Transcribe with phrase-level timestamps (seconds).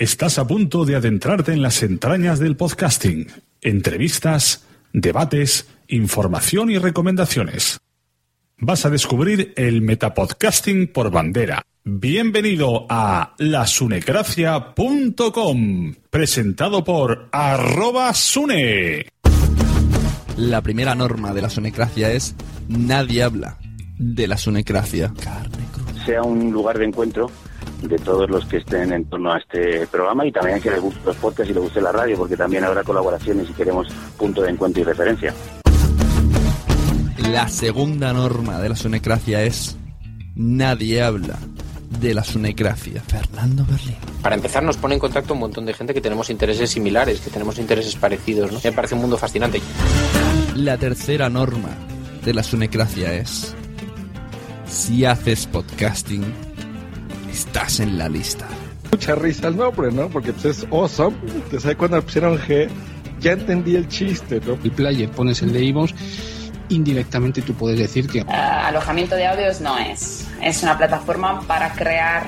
[0.00, 3.26] Estás a punto de adentrarte en las entrañas del podcasting.
[3.60, 7.78] Entrevistas, debates, información y recomendaciones.
[8.56, 11.60] Vas a descubrir el metapodcasting por bandera.
[11.84, 19.06] Bienvenido a lasunecracia.com, presentado por arroba sune.
[20.38, 22.34] La primera norma de la sonecracia es
[22.68, 23.58] nadie habla
[23.98, 25.12] de la sonecracia.
[26.06, 27.30] sea un lugar de encuentro
[27.82, 30.80] de todos los que estén en torno a este programa y también a que les
[30.80, 34.42] guste los podcasts y les guste la radio, porque también habrá colaboraciones y queremos punto
[34.42, 35.34] de encuentro y referencia.
[37.30, 39.76] La segunda norma de la sonecracia es
[40.34, 41.38] nadie habla
[42.00, 43.02] de la sonecracia.
[43.02, 43.96] Fernando Berlín.
[44.22, 47.30] Para empezar, nos pone en contacto un montón de gente que tenemos intereses similares, que
[47.30, 48.52] tenemos intereses parecidos.
[48.52, 48.58] ¿no?
[48.62, 49.60] Me parece un mundo fascinante.
[50.54, 51.70] La tercera norma
[52.24, 53.54] de la sonecracia es
[54.66, 56.24] si haces podcasting,
[57.40, 58.46] estás en la lista.
[58.92, 60.08] Mucha risa el nombre, ¿no?
[60.08, 61.16] Porque pues, es awesome.
[61.50, 62.68] Te sabes cuando pusieron G,
[63.20, 64.58] ya entendí el chiste, ¿no?
[64.62, 65.92] El player pones el de iVoox,
[66.68, 70.26] indirectamente tú puedes decir que Ah, alojamiento de audios no es.
[70.42, 72.26] Es una plataforma para crear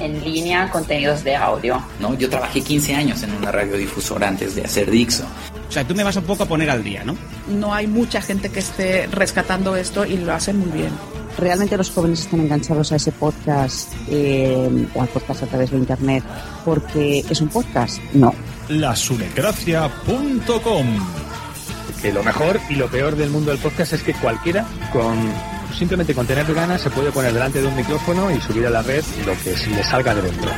[0.00, 1.80] en línea contenidos de audio.
[2.00, 2.14] ¿no?
[2.18, 5.24] Yo trabajé 15 años en una radiodifusora antes de hacer Dixo.
[5.68, 7.14] O sea, tú me vas un poco a poner al día, ¿no?
[7.48, 10.90] No hay mucha gente que esté rescatando esto y lo hacen muy bien.
[11.38, 15.78] ¿Realmente los jóvenes están enganchados a ese podcast eh, o al podcast a través de
[15.78, 16.24] Internet
[16.64, 18.02] porque es un podcast?
[18.12, 18.34] No.
[18.68, 20.86] lasunecracia.com.
[22.02, 25.16] que lo mejor y lo peor del mundo del podcast es que cualquiera con
[25.78, 28.82] simplemente con tener ganas se puede poner delante de un micrófono y subir a la
[28.82, 30.50] red lo que se le salga de dentro.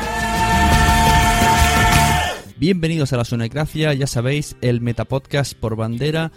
[2.56, 6.30] Bienvenidos a la Sonecracia, ya sabéis, el Metapodcast por bandera.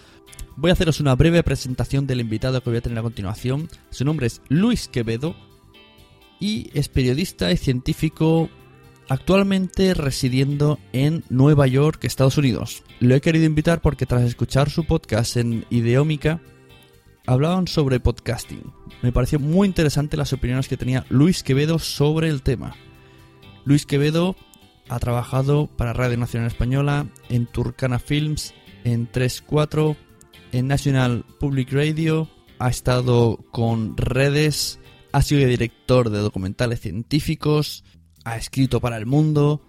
[0.56, 3.69] Voy a haceros una breve presentación del invitado que voy a tener a continuación.
[3.90, 5.36] Su nombre es Luis Quevedo
[6.40, 8.50] y es periodista y científico
[9.09, 12.84] actualmente residiendo en Nueva York, Estados Unidos.
[13.00, 16.40] Lo he querido invitar porque tras escuchar su podcast en Ideómica,
[17.25, 18.72] hablaban sobre podcasting.
[19.02, 22.75] Me pareció muy interesante las opiniones que tenía Luis Quevedo sobre el tema.
[23.66, 24.36] Luis Quevedo
[24.88, 28.53] ha trabajado para Radio Nacional Española, en Turcana Films,
[28.84, 29.96] en 3-4,
[30.53, 34.80] en National Public Radio, ha estado con redes,
[35.12, 37.84] ha sido director de documentales científicos,
[38.24, 39.62] ha escrito para El Mundo.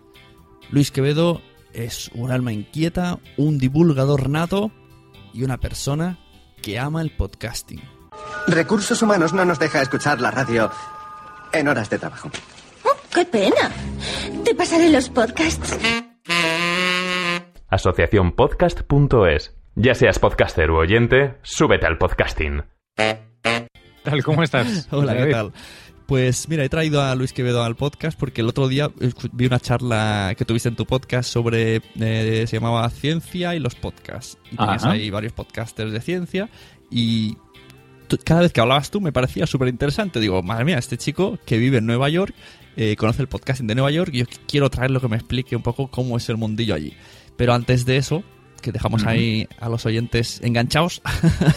[0.71, 1.41] Luis Quevedo
[1.73, 4.71] es un alma inquieta, un divulgador nato
[5.33, 6.19] y una persona
[6.63, 7.83] que ama el podcasting.
[8.47, 10.71] Recursos Humanos no nos deja escuchar la radio
[11.53, 12.31] en horas de trabajo.
[12.85, 13.73] Oh, ¡Qué pena!
[14.45, 15.79] Te pasaré los podcasts.
[17.71, 19.64] Asociaciónpodcast.es.
[19.77, 22.63] Ya seas podcaster u oyente, súbete al podcasting.
[24.05, 24.89] Tal, ¿cómo estás?
[24.93, 25.53] Hola, ¿qué tal?
[26.07, 28.91] Pues mira, he traído a Luis Quevedo al podcast porque el otro día
[29.33, 33.75] vi una charla que tuviste en tu podcast sobre, eh, se llamaba Ciencia y los
[33.75, 34.39] podcasts.
[34.53, 34.93] Y tenías Ajá.
[34.93, 36.51] ahí varios podcasters de ciencia
[36.91, 37.37] y
[38.23, 40.21] cada vez que hablabas tú me parecía súper interesante.
[40.21, 42.35] Digo, madre mía, este chico que vive en Nueva York,
[42.77, 45.57] eh, conoce el podcasting de Nueva York y yo qu- quiero traerlo que me explique
[45.57, 46.93] un poco cómo es el mundillo allí.
[47.37, 48.23] Pero antes de eso,
[48.65, 51.03] que dejamos ahí a los oyentes enganchados,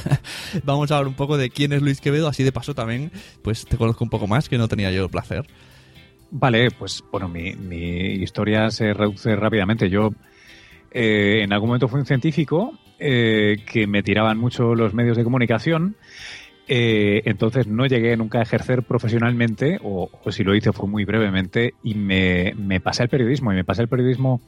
[0.65, 3.12] vamos a hablar un poco de quién es Luis Quevedo, así de paso también,
[3.42, 5.48] pues te conozco un poco más, que no tenía yo el placer.
[6.31, 9.89] Vale, pues bueno, mi, mi historia se reduce rápidamente.
[9.89, 10.12] Yo
[10.92, 15.24] eh, en algún momento fui un científico eh, que me tiraban mucho los medios de
[15.24, 15.95] comunicación.
[16.68, 21.06] Eh, entonces no llegué nunca a ejercer profesionalmente, o, o si lo hice fue muy
[21.06, 23.52] brevemente, y me, me pasé al periodismo.
[23.52, 24.42] Y me pasé al periodismo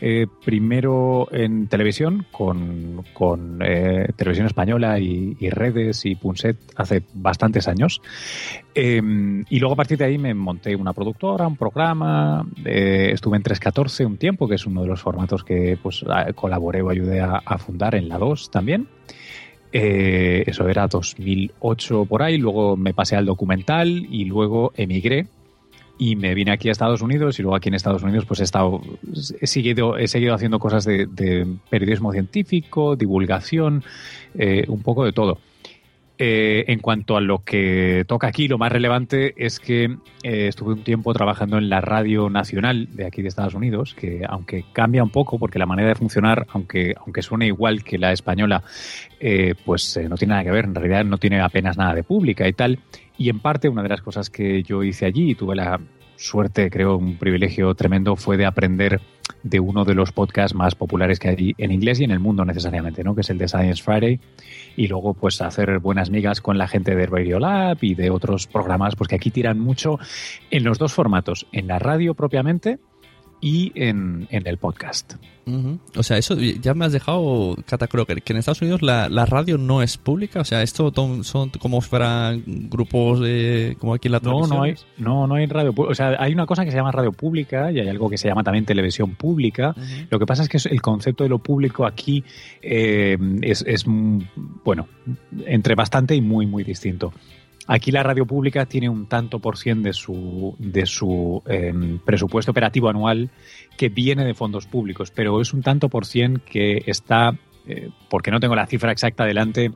[0.00, 7.02] eh, primero en televisión, con, con eh, televisión española y, y redes y Punset hace
[7.14, 8.00] bastantes años.
[8.74, 9.00] Eh,
[9.48, 13.42] y luego a partir de ahí me monté una productora, un programa, eh, estuve en
[13.42, 16.04] 314 un tiempo, que es uno de los formatos que pues,
[16.34, 18.88] colaboré o ayudé a, a fundar en la 2 también.
[19.76, 25.26] Eh, eso era 2008 por ahí, luego me pasé al documental y luego emigré
[25.98, 28.44] y me vine aquí a Estados Unidos y luego aquí en Estados Unidos pues he
[28.44, 28.80] estado
[29.40, 33.82] he seguido he seguido haciendo cosas de, de periodismo científico divulgación
[34.38, 35.38] eh, un poco de todo
[36.16, 40.74] Eh, en cuanto a lo que toca aquí lo más relevante es que eh, estuve
[40.74, 45.02] un tiempo trabajando en la radio nacional de aquí de Estados Unidos que aunque cambia
[45.02, 48.62] un poco porque la manera de funcionar aunque aunque suene igual que la española
[49.26, 50.66] eh, pues eh, no tiene nada que ver.
[50.66, 52.78] En realidad no tiene apenas nada de pública y tal.
[53.16, 55.80] Y en parte una de las cosas que yo hice allí y tuve la
[56.16, 59.00] suerte, creo, un privilegio tremendo fue de aprender
[59.42, 62.44] de uno de los podcasts más populares que hay en inglés y en el mundo
[62.44, 63.14] necesariamente, ¿no?
[63.14, 64.20] Que es el de Science Friday.
[64.76, 68.46] Y luego, pues, hacer buenas migas con la gente de Radio Lab y de otros
[68.46, 69.98] programas, pues que aquí tiran mucho
[70.50, 72.78] en los dos formatos, en la radio propiamente
[73.40, 75.14] y en, en el podcast.
[75.94, 79.26] O sea, eso ya me has dejado, Cata Crocker, que en Estados Unidos la, la
[79.26, 80.40] radio no es pública.
[80.40, 80.90] O sea, esto
[81.22, 84.56] son como fueran grupos de, como aquí en la No, televisión.
[84.56, 85.92] no hay, no, no hay radio pública.
[85.92, 88.26] O sea, hay una cosa que se llama radio pública y hay algo que se
[88.28, 89.74] llama también televisión pública.
[90.08, 92.24] Lo que pasa es que el concepto de lo público aquí
[92.62, 94.20] eh, es, es, mm,
[94.64, 94.88] bueno,
[95.44, 97.12] entre bastante y muy, muy distinto.
[97.66, 101.72] Aquí la radio pública tiene un tanto por cien de su, de su eh,
[102.04, 103.30] presupuesto operativo anual
[103.76, 108.30] que viene de fondos públicos, pero es un tanto por cien que está, eh, porque
[108.30, 109.70] no tengo la cifra exacta delante,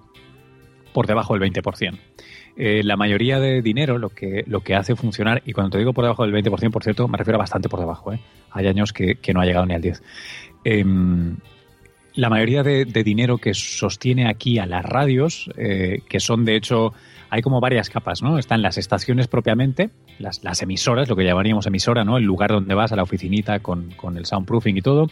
[0.93, 1.99] por debajo del 20%.
[2.61, 5.93] Eh, la mayoría de dinero lo que, lo que hace funcionar, y cuando te digo
[5.93, 8.12] por debajo del 20%, por cierto, me refiero a bastante por debajo.
[8.12, 8.19] ¿eh?
[8.50, 10.00] Hay años que, que no ha llegado ni al 10%.
[10.64, 11.37] Em,
[12.14, 16.56] la mayoría de, de dinero que sostiene aquí a las radios, eh, que son de
[16.56, 16.93] hecho,
[17.31, 18.39] hay como varias capas, ¿no?
[18.39, 22.17] Están las estaciones propiamente, las, las emisoras, lo que llamaríamos emisora, ¿no?
[22.17, 25.07] El lugar donde vas a la oficinita con, con el soundproofing y todo.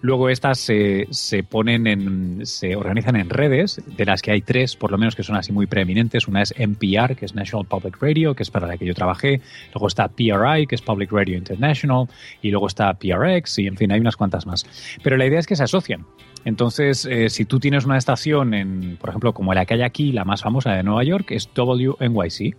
[0.00, 4.76] Luego estas se, se ponen en, se organizan en redes, de las que hay tres,
[4.76, 6.28] por lo menos, que son así muy preeminentes.
[6.28, 9.40] Una es NPR, que es National Public Radio, que es para la que yo trabajé.
[9.74, 12.06] Luego está PRI, que es Public Radio International.
[12.42, 14.66] Y luego está PRX, y en fin, hay unas cuantas más.
[15.02, 16.06] Pero la idea es que se asocian.
[16.44, 20.12] Entonces, eh, si tú tienes una estación, en, por ejemplo, como la que hay aquí,
[20.12, 22.56] la más famosa de Nueva York, es WNYC.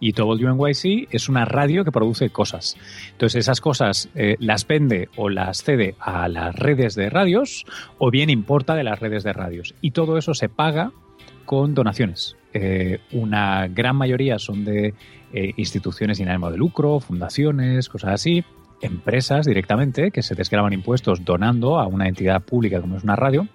[0.00, 2.76] Y WNYC es una radio que produce cosas.
[3.10, 7.66] Entonces, esas cosas eh, las vende o las cede a las redes de radios
[7.98, 9.74] o bien importa de las redes de radios.
[9.80, 10.92] Y todo eso se paga
[11.44, 12.36] con donaciones.
[12.54, 14.94] Eh, una gran mayoría son de
[15.58, 18.44] instituciones sin ánimo de lucro, fundaciones, cosas así,
[18.80, 23.48] empresas directamente que se desgraban impuestos donando a una entidad pública como es una radio.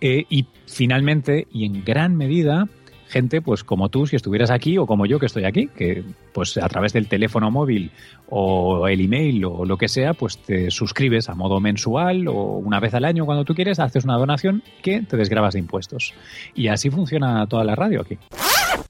[0.00, 2.68] Eh, y finalmente, y en gran medida,
[3.08, 6.56] gente pues como tú si estuvieras aquí o como yo que estoy aquí, que pues
[6.58, 7.90] a través del teléfono móvil
[8.28, 12.80] o el email o lo que sea, pues te suscribes a modo mensual o una
[12.80, 16.14] vez al año cuando tú quieres, haces una donación que te desgrabas de impuestos.
[16.54, 18.18] Y así funciona toda la radio aquí.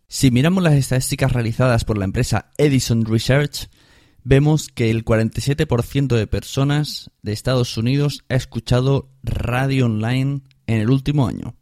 [0.09, 3.69] Si miramos las estadísticas realizadas por la empresa Edison Research,
[4.26, 10.90] vemos que el 47% de personas de Estados Unidos ha escuchado radio online en el
[10.90, 11.54] último año.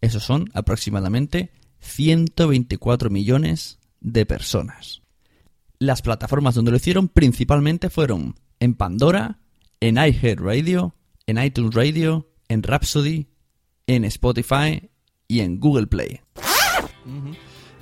[0.00, 1.50] Esos son aproximadamente
[1.80, 5.02] 124 millones de personas.
[5.80, 9.40] Las plataformas donde lo hicieron principalmente fueron en Pandora,
[9.80, 10.94] en iHeartRadio,
[11.26, 13.26] en iTunes Radio, en Rhapsody,
[13.88, 14.90] en Spotify
[15.26, 16.20] y en Google Play.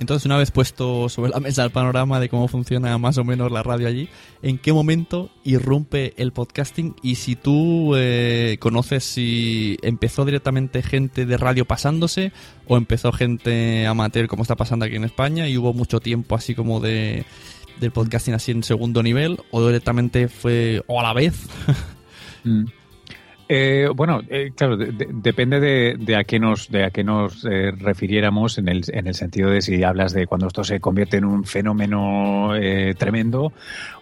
[0.01, 3.51] Entonces, una vez puesto sobre la mesa el panorama de cómo funciona más o menos
[3.51, 4.09] la radio allí,
[4.41, 6.95] ¿en qué momento irrumpe el podcasting?
[7.03, 12.33] Y si tú eh, conoces si empezó directamente gente de radio pasándose
[12.67, 16.55] o empezó gente amateur como está pasando aquí en España y hubo mucho tiempo así
[16.55, 17.23] como de
[17.79, 21.47] del podcasting así en segundo nivel o directamente fue o a la vez.
[22.43, 22.65] Mm.
[23.53, 27.03] Eh, bueno, eh, claro, de- de- depende de, de a qué nos, de a qué
[27.03, 30.79] nos eh, refiriéramos en el, en el sentido de si hablas de cuando esto se
[30.79, 33.51] convierte en un fenómeno eh, tremendo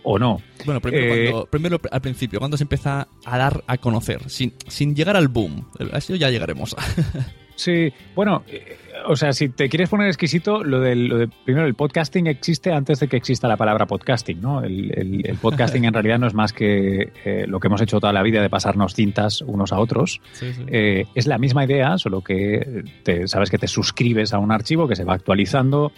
[0.04, 0.40] o no.
[0.66, 4.54] Bueno, primero, Eh, cuando- primero al principio, cuando se empieza a dar a conocer, sin,
[4.68, 5.66] sin llegar al boom.
[5.94, 6.76] A eso ya llegaremos.
[7.60, 8.44] Sí, bueno,
[9.08, 12.72] o sea, si te quieres poner exquisito, lo del, lo de, primero, el podcasting existe
[12.72, 14.64] antes de que exista la palabra podcasting, ¿no?
[14.64, 18.00] El, el- el podcasting en realidad no es más que eh, lo que hemos hecho
[18.00, 20.22] toda la vida de pasarnos cintas unos a otros.
[20.34, 20.64] Sí, sí.
[20.68, 24.88] Eh, es la misma idea, solo que te, sabes que te suscribes a un archivo
[24.88, 25.92] que se va actualizando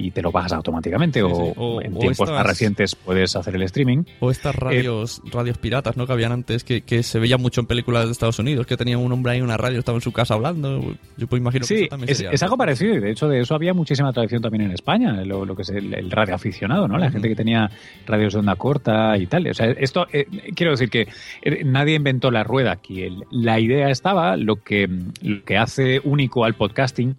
[0.00, 1.52] y te lo bajas automáticamente Sí, o, sí.
[1.56, 4.04] O- en o tiempos más recientes puedes hacer el streaming.
[4.20, 6.06] O estas radios, radios piratas, ¿no?
[6.06, 8.96] Que habían antes, que, que se veían mucho en películas de Estados Unidos, que tenía
[8.96, 10.80] un hombre ahí en una radio, estaba en su casa hablando.
[11.16, 12.30] Yo pues imagino que Sí, eso también es, sería.
[12.30, 15.44] es algo parecido y de hecho de eso había muchísima tradición también en España, lo,
[15.44, 16.98] lo que es el, el radio aficionado, ¿no?
[16.98, 17.12] La Ujú.
[17.14, 17.70] gente que tenía
[18.06, 19.46] radios de onda corta y tal.
[19.46, 21.08] O sea, esto, eh, quiero decir que
[21.42, 23.02] eh, nadie inventó la rueda aquí.
[23.02, 24.88] El- la idea estaba, lo que,
[25.22, 27.16] lo que hace único al podcasting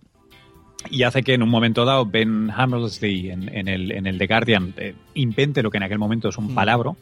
[0.90, 4.28] y hace que en un momento dado Ben Hammersley en, en el, en el The
[4.28, 6.96] Guardian eh, invente lo que en aquel momento es un palabro,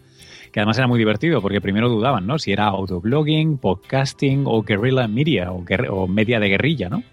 [0.51, 2.39] que además era muy divertido porque primero dudaban, ¿no?
[2.39, 7.03] Si era autoblogging, podcasting o guerrilla media o, o media de guerrilla, ¿no?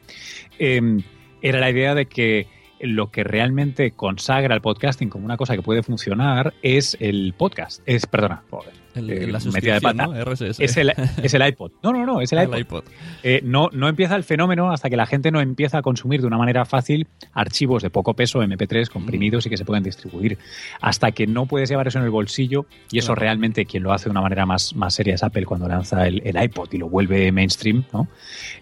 [0.58, 0.98] Eh,
[1.42, 2.46] era la idea de que
[2.80, 7.82] lo que realmente consagra el podcasting como una cosa que puede funcionar es el podcast.
[7.86, 10.06] Es, perdona, joder, El- eh, la metida de pata.
[10.06, 10.24] ¿no?
[10.24, 10.60] RSS.
[10.60, 11.72] Es el, es el iPod.
[11.82, 12.54] No, no, no, es el iPod.
[12.54, 12.84] el iPod.
[13.22, 16.26] Eh, no, no empieza el fenómeno hasta que la gente no empieza a consumir de
[16.26, 20.38] una manera fácil archivos de poco peso, MP3, comprimidos y que se pueden distribuir.
[20.80, 23.20] Hasta que no puedes llevar eso en el bolsillo, y eso Claro.
[23.22, 26.22] realmente quien lo hace de una manera más, más seria es Apple cuando lanza el,
[26.24, 28.08] el iPod y lo vuelve mainstream, ¿no?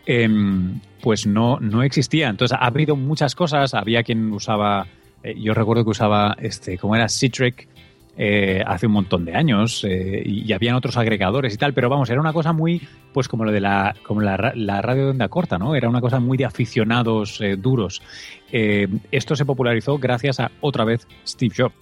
[0.07, 2.29] Em, pues no, no existía.
[2.29, 3.75] Entonces ha habido muchas cosas.
[3.75, 4.87] Había quien usaba,
[5.23, 7.69] eh, yo recuerdo que usaba, este, como era Citric,
[8.17, 12.11] eh, hace un montón de años eh, y, habían otros agregadores y tal, pero vamos,
[12.11, 15.11] era una cosa muy, pues como lo de la, como la, ra- la radio de
[15.11, 15.75] onda corta, ¿no?
[15.75, 18.03] Era una cosa muy de aficionados eh, duros.
[18.51, 21.75] Esto se popularizó gracias a, otra vez, Steve Jobs.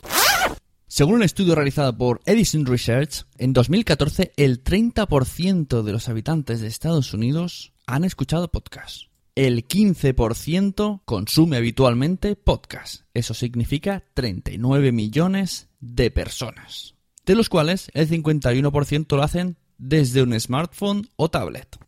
[0.87, 6.69] Según un estudio realizado por Edison Research, en 2014 el 30% de los habitantes de
[6.69, 9.10] Estados Unidos han escuchado podcast.
[9.41, 13.07] El 15% consume habitualmente podcast.
[13.15, 16.95] Eso significa 39 millones de personas.
[17.25, 21.79] De los cuales el 51% lo hacen desde un smartphone o tablet.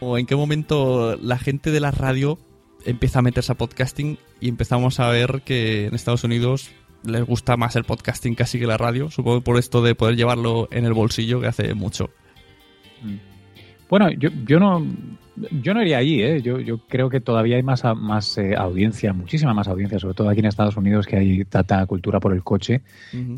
[0.00, 2.38] ¿O en qué momento la gente de la radio
[2.86, 6.70] empieza a meterse a podcasting y empezamos a ver que en Estados Unidos
[7.04, 9.10] les gusta más el podcasting casi que la radio?
[9.10, 12.08] Supongo por esto de poder llevarlo en el bolsillo que hace mucho.
[13.90, 14.82] Bueno, yo, yo no
[15.62, 16.42] yo no iría allí, ¿eh?
[16.42, 17.84] yo, yo creo que todavía hay más,
[18.38, 22.20] eh, audiencia, muchísima más audiencia, sobre todo aquí en Estados Unidos que hay tanta cultura
[22.20, 22.82] por el coche.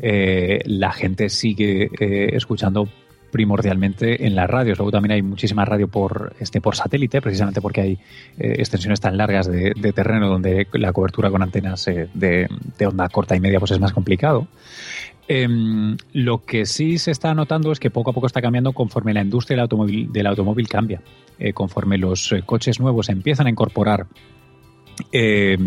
[0.01, 2.87] Eh, la gente sigue eh, escuchando
[3.31, 4.77] primordialmente en las radios.
[4.77, 7.93] Luego también hay muchísima radio por este por satélite, precisamente porque hay
[8.37, 12.85] eh, extensiones tan largas de, de terreno donde la cobertura con antenas eh, de, de
[12.85, 14.47] onda corta y media pues es más complicado.
[15.27, 19.13] Em, lo que sí se está notando es que poco a poco está cambiando conforme
[19.13, 21.01] la industria del automóvil, del automóvil cambia.
[21.43, 24.05] Eh, conforme los eh, coches nuevos empiezan a incorporar
[25.11, 25.57] eh,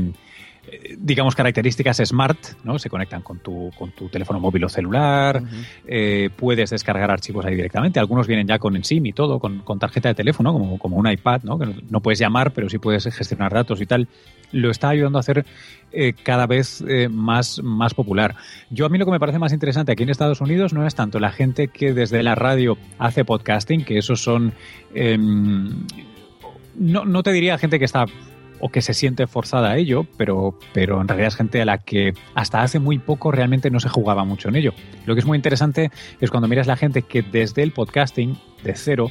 [0.98, 2.78] digamos, características smart, ¿no?
[2.78, 5.42] Se conectan con tu, con tu teléfono móvil o celular,
[5.86, 8.00] eh, puedes descargar archivos ahí directamente.
[8.00, 11.10] Algunos vienen ya con SIM y todo, con, con tarjeta de teléfono, como, como un
[11.10, 11.58] iPad, ¿no?
[11.58, 14.08] Que no, puedes llamar, pero sí puedes gestionar datos y tal.
[14.52, 15.44] Lo está ayudando a hacer
[15.92, 18.36] eh, cada vez eh, más, más popular.
[18.70, 20.94] Yo a mí lo que me parece más interesante aquí en Estados Unidos no es
[20.94, 24.52] tanto la gente que desde la radio hace podcasting, que esos son...
[24.94, 25.86] em,
[26.76, 28.06] no, no te diría gente que está
[28.64, 31.76] o que se siente forzada a ello, pero, pero en realidad es gente a la
[31.76, 34.72] que hasta hace muy poco realmente no se jugaba mucho en ello.
[35.04, 38.74] Lo que es muy interesante es cuando miras la gente que desde el podcasting, de
[38.74, 39.10] cero,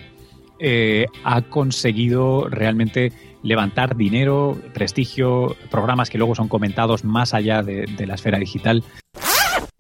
[0.57, 7.85] eh, ha conseguido realmente levantar dinero, prestigio, programas que luego son comentados más allá de,
[7.85, 8.83] de la esfera digital.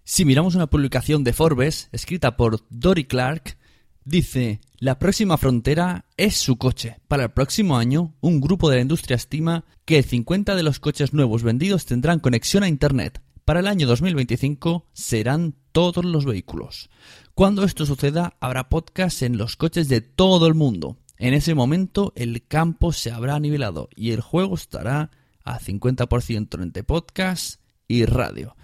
[0.03, 3.57] Si miramos una publicación de Forbes escrita por Dory Clark,
[4.05, 6.97] dice, la próxima frontera es su coche.
[7.07, 10.81] Para el próximo año, un grupo de la industria estima que el 50 de los
[10.81, 13.21] coches nuevos vendidos tendrán conexión a Internet.
[13.45, 16.89] Para el año 2025 serán todos los vehículos.
[17.33, 20.97] Cuando esto suceda, habrá podcasts en los coches de todo el mundo.
[21.17, 25.11] En ese momento, el campo se habrá nivelado y el juego estará
[25.45, 28.57] a 50% entre podcast y radio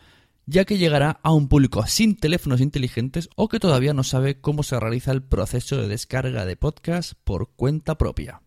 [0.50, 4.64] ya que llegará a un público sin teléfonos inteligentes o que todavía no sabe cómo
[4.64, 8.42] se realiza el proceso de descarga de podcast por cuenta propia.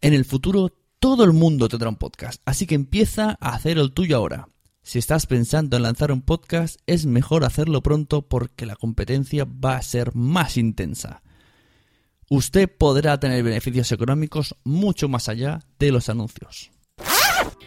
[0.00, 3.92] En el futuro todo el mundo tendrá un podcast, así que empieza a hacer el
[3.92, 4.48] tuyo ahora.
[4.82, 9.76] Si estás pensando en lanzar un podcast, es mejor hacerlo pronto porque la competencia va
[9.76, 11.22] a ser más intensa.
[12.30, 16.70] Usted podrá tener beneficios económicos mucho más allá de los anuncios.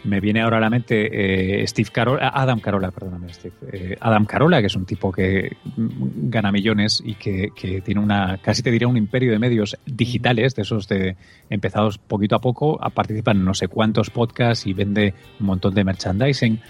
[0.04, 4.24] Me viene ahora a la mente eh, Steve Carola, Adam Carola, perdóname, Steve, eh, Adam
[4.24, 8.70] Carola, que es un tipo que gana millones y que, que, tiene una, casi te
[8.70, 11.16] diría, un imperio de medios digitales, de esos de
[11.50, 15.84] empezados poquito a poco, participa en no sé cuántos podcasts y vende un montón de
[15.84, 16.60] merchandising.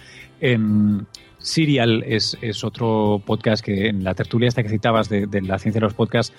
[0.40, 1.06] En
[1.38, 5.58] Serial es, es, otro podcast que en la tertulia esta que citabas de, de la
[5.58, 6.32] ciencia de los podcasts,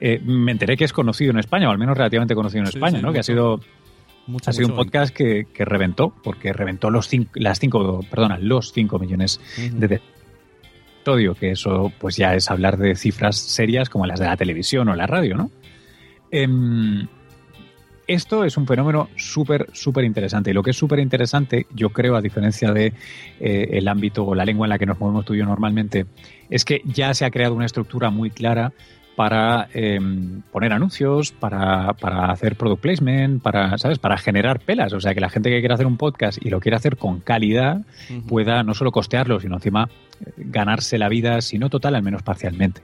[0.00, 2.78] eh, me enteré que es conocido en España, o al menos relativamente conocido en Sí,
[2.78, 3.12] España, sí, ¿no?
[3.12, 3.60] Que ha sido
[4.30, 8.38] Mucho, ha sido un podcast que, que reventó, porque reventó los cinco, las cinco, perdona,
[8.38, 10.00] los 5 millones de
[10.96, 14.88] episodio, que eso pues ya es hablar de cifras serias como las de la televisión
[14.88, 15.50] o la radio, ¿no?
[16.30, 17.08] Em,
[18.06, 20.50] esto es un fenómeno súper, súper interesante.
[20.50, 22.92] Y lo que es súper interesante, yo creo, a diferencia de
[23.38, 26.06] eh, el ámbito o la lengua en la que nos movemos tú y yo normalmente,
[26.48, 28.72] es que ya se ha creado una estructura muy clara
[29.20, 30.00] para eh,
[30.50, 33.98] poner anuncios, para, para hacer product placement, para, ¿sabes?
[33.98, 34.94] Para generar pelas.
[34.94, 37.20] O sea, que la gente que quiera hacer un podcast y lo quiere hacer con
[37.20, 37.82] calidad
[38.26, 39.90] pueda no solo costearlo, sino encima
[40.24, 42.80] eh, ganarse la vida, si no total, al menos parcialmente.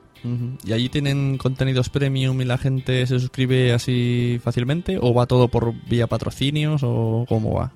[0.62, 4.98] ¿Y allí tienen contenidos premium y la gente se suscribe así fácilmente?
[5.00, 7.72] ¿O va todo por vía patrocinios o cómo va?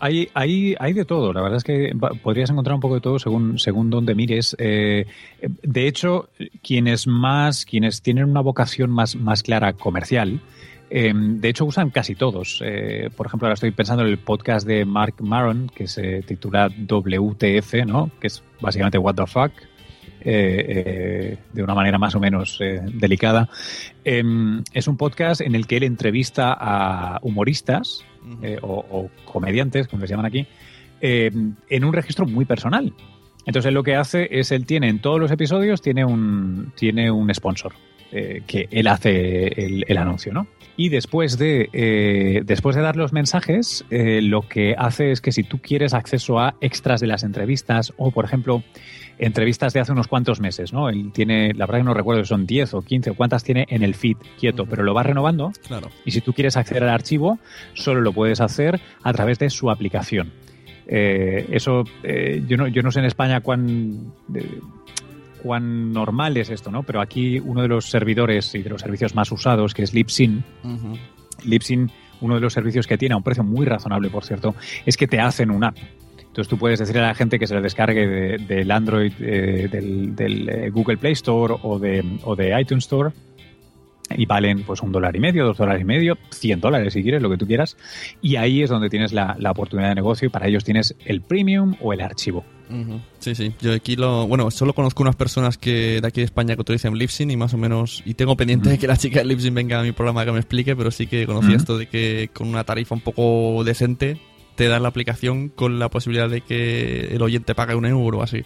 [0.00, 3.18] Hay, hay, hay de todo, la verdad es que podrías encontrar un poco de todo
[3.18, 4.54] según, según donde mires.
[4.58, 5.06] Eh,
[5.40, 6.28] de hecho,
[6.62, 10.40] quienes más, quienes tienen una vocación más, más clara comercial,
[10.90, 12.62] eh, de hecho usan casi todos.
[12.64, 16.68] Eh, por ejemplo, ahora estoy pensando en el podcast de Mark Maron, que se titula
[16.68, 18.10] WTF, ¿no?
[18.20, 19.52] que es básicamente What the Fuck.
[20.20, 23.48] eh, eh, de una manera más o menos eh, delicada.
[24.04, 28.04] Em, es un podcast en el que él entrevista a humoristas
[28.42, 30.46] eh, o, comediantes, como les llaman aquí,
[31.00, 31.30] eh,
[31.68, 32.92] en un registro muy personal.
[33.46, 37.32] Entonces lo que hace es, él tiene en todos los episodios, tiene un, tiene un
[37.34, 37.72] sponsor,
[38.12, 39.46] eh, que él hace
[39.86, 40.46] el, anuncio, ¿no?
[40.76, 45.58] Y después de, después de dar los mensajes, lo que hace es que si tú
[45.60, 48.62] quieres acceso a extras de las entrevistas o, por ejemplo,
[49.18, 50.88] entrevistas de hace unos cuantos meses, ¿no?
[50.88, 53.66] Él tiene, la verdad que no recuerdo si son 10 o 15 o cuántas tiene
[53.68, 55.52] en el feed quieto, pero lo va renovando.
[55.66, 55.90] Claro.
[56.04, 57.38] Y si tú quieres acceder al archivo,
[57.74, 60.32] solo lo puedes hacer a través de su aplicación.
[60.86, 64.60] Eh, eso, eh, yo, no, yo no sé en España cuán, eh,
[65.42, 66.82] cuán normal es esto, ¿no?
[66.82, 70.42] Pero aquí uno de los servidores y de los servicios más usados, que es Libsyn.
[71.44, 74.54] Libsyn, uno de los servicios que tiene a un precio muy razonable, por cierto,
[74.86, 75.76] es que te hacen una app.
[76.38, 79.66] Entonces tú puedes decirle a la gente que se le descargue de- del Android, eh,
[79.68, 83.10] del, del, eh, Google Play Store o de, o de iTunes Store
[84.16, 87.20] y valen pues un dólar y medio, dos dólares y medio, 100 dólares si quieres,
[87.22, 87.76] lo que tú quieras.
[88.22, 91.22] Y ahí es donde tienes la, la oportunidad de negocio y para ellos tienes el
[91.22, 92.44] premium o el archivo.
[93.18, 93.52] Sí, sí.
[93.60, 94.28] Yo aquí lo.
[94.28, 97.52] Bueno, solo conozco unas personas que de aquí de España que utilizan Libsyn y más
[97.52, 98.02] o menos.
[98.06, 100.38] Y tengo pendiente de que la chica de Libsyn venga a mi programa que me
[100.38, 101.56] explique, pero sí que conocía Ujú.
[101.58, 104.20] esto de que con una tarifa un poco decente
[104.58, 108.22] te dan la aplicación con la posibilidad de que el oyente pague un euro o
[108.22, 108.38] así.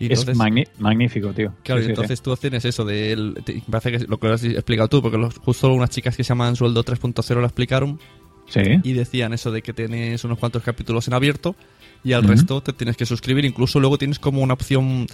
[0.00, 0.36] Y es entonces-
[0.78, 1.52] magnífico, tío.
[1.62, 2.24] Claro, Sí, y sí, entonces sí.
[2.24, 5.16] tú tienes eso de el- te- me parece que lo que has explicado tú, porque
[5.16, 8.00] los- justo unas chicas que se llaman Sueldo 3.0 lo explicaron
[8.48, 8.62] Sí.
[8.82, 11.54] y decían eso de que tienes unos cuantos capítulos en abierto
[12.02, 13.44] y al resto te tienes que suscribir.
[13.44, 15.06] Incluso luego tienes como una opción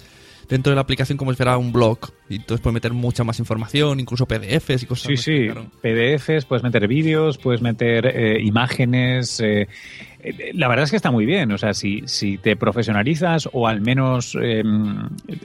[0.49, 3.37] dentro de la aplicación como si fuera un blog y entonces puedes meter mucha más
[3.39, 5.71] información, incluso PDFs y cosas Sí, me sí, explicaron.
[5.81, 9.41] PDFs, puedes meter vídeos, puedes meter eh, imágenes.
[9.41, 9.67] eh,
[10.53, 11.51] la verdad es que está muy bien.
[11.51, 14.63] O sea, si, si te profesionalizas o al menos eh,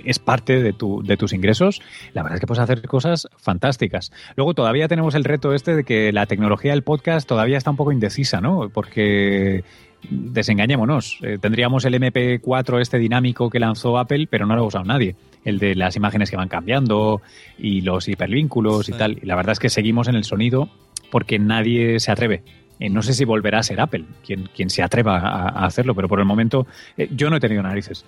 [0.04, 1.80] es parte de, tu, de tus ingresos,
[2.14, 4.12] la verdad es que puedes hacer cosas fantásticas.
[4.36, 7.76] Luego todavía tenemos el reto este de que la tecnología del podcast todavía está un
[7.76, 8.68] poco indecisa, ¿no?
[8.68, 9.64] Porque
[10.10, 11.18] desengañémonos.
[11.22, 15.16] eh, tendríamos el MP4 este dinámico que lanzó Apple, pero no lo ha usado nadie.
[15.44, 17.20] El de las imágenes que van cambiando
[17.58, 19.18] y los hipervínculos y tal.
[19.22, 20.68] Y la verdad es que seguimos en el sonido
[21.10, 22.42] porque nadie se atreve.
[22.82, 25.94] Eh, no sé si volverá a ser Apple quien, quien se atreva a, a hacerlo,
[25.94, 26.66] pero por el momento
[26.96, 28.04] eh, yo no he tenido narices.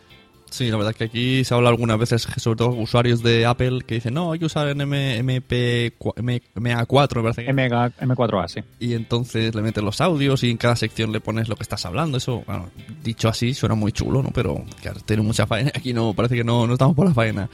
[0.50, 3.80] Sí, la verdad es que aquí se habla algunas veces, sobre todo usuarios de Apple,
[3.84, 7.98] que dicen, no, hay que usar en M, MP, M- MA4, me parece que MK
[8.00, 8.60] M4A, sí.
[8.78, 11.84] y entonces le metes los audios y en cada sección le pones lo que estás
[11.86, 12.18] hablando.
[12.18, 12.70] Eso, bueno,
[13.02, 14.30] dicho así, suena muy chulo, ¿no?
[14.30, 15.72] Pero claro, tiene mucha faena.
[15.74, 17.48] Aquí no, parece que no, no estamos por la faena.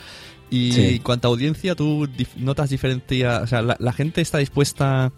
[0.51, 0.97] Y Sí.
[0.97, 2.07] en cuanto a audiencia, ¿tú
[2.37, 3.41] notas diferencia?
[3.43, 5.11] O sea, ¿la, la gente está dispuesta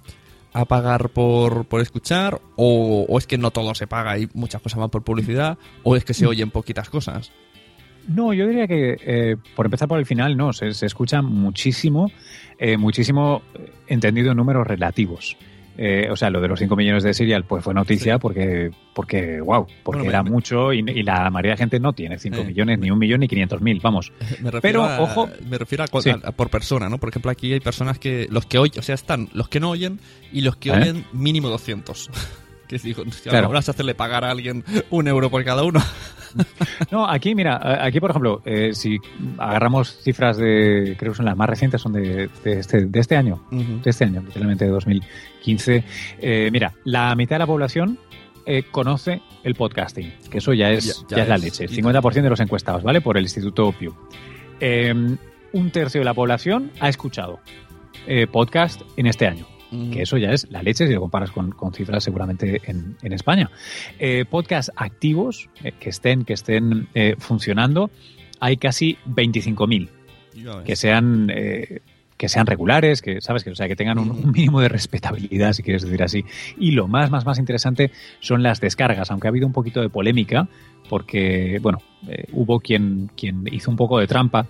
[0.53, 2.41] a pagar por, por escuchar?
[2.57, 5.59] O, ¿O es que no todo se paga y muchas cosas van por publicidad?
[5.83, 7.33] ¿O es que se oyen poquitas cosas?
[8.09, 12.11] No, yo diría que eh, por empezar por el final, no, se, se escucha muchísimo,
[12.59, 15.37] eh, muchísimo eh, entendido en números relativos.
[15.79, 19.41] Eh, o sea, lo de los 5 millones de Serial pues fue noticia porque, porque,
[19.41, 22.39] wow, porque Bueno, era me- mucho y, y la mayoría de gente no tiene 5
[22.41, 22.45] Eh.
[22.45, 24.13] millones, ni un millón, ni 500 mil, vamos.
[24.43, 26.11] Me Pero, a, ojo, me refiero a, Sí.
[26.11, 26.99] a- a por persona, ¿no?
[26.99, 29.71] Por ejemplo, aquí hay personas que los que oyen, o sea, están los que no
[29.71, 29.99] oyen
[30.31, 30.73] y los que ¿Eh?
[30.73, 32.11] oyen mínimo 200.
[32.73, 35.81] Que digo, claro, ahora hacerle pagar a alguien un euro por cada uno.
[36.91, 38.99] No, aquí, mira, aquí, por ejemplo, eh, si
[39.37, 43.17] agarramos cifras de, creo que son las más recientes, son de, de este, de este
[43.19, 45.85] año, de este año, literalmente de 2015.
[46.21, 47.99] Eh, mira, la mitad de la población
[48.47, 51.65] eh, conoce el podcasting, que eso ya es, Ya- ya ya es la leche.
[51.65, 53.03] El Y 50% de los encuestados, ¿vale?
[53.03, 53.95] Por el Instituto Pew.
[54.59, 54.95] Eh,
[55.53, 57.41] un tercio de la población ha escuchado
[58.07, 59.47] eh, podcast en este año.
[59.93, 63.13] Que eso ya es la leche si lo comparas con, con cifras seguramente en, en
[63.13, 63.51] España.
[63.99, 67.91] Eh, podcast activos eh, que estén, que estén eh, funcionando,
[68.39, 69.89] hay casi 25.000
[70.35, 70.65] Ya ves.
[70.67, 71.81] que sean eh,
[72.19, 75.55] que sean regulares, que sabes que o sea que tengan un, un mínimo de respetabilidad,
[75.55, 76.25] si quieres decir así.
[76.59, 79.89] Y lo más más más interesante son las descargas, aunque ha habido un poquito de
[79.89, 80.49] polémica
[80.89, 84.47] porque bueno eh, hubo quien quien hizo un poco de trampa.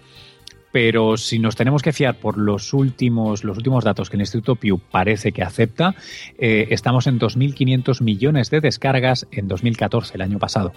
[0.73, 4.57] Pero si nos tenemos que fiar por los últimos, los últimos datos que el Instituto
[4.57, 5.95] Pew parece que acepta,
[6.39, 10.73] eh, estamos en 2.500 millones de descargas en 2014, el año pasado.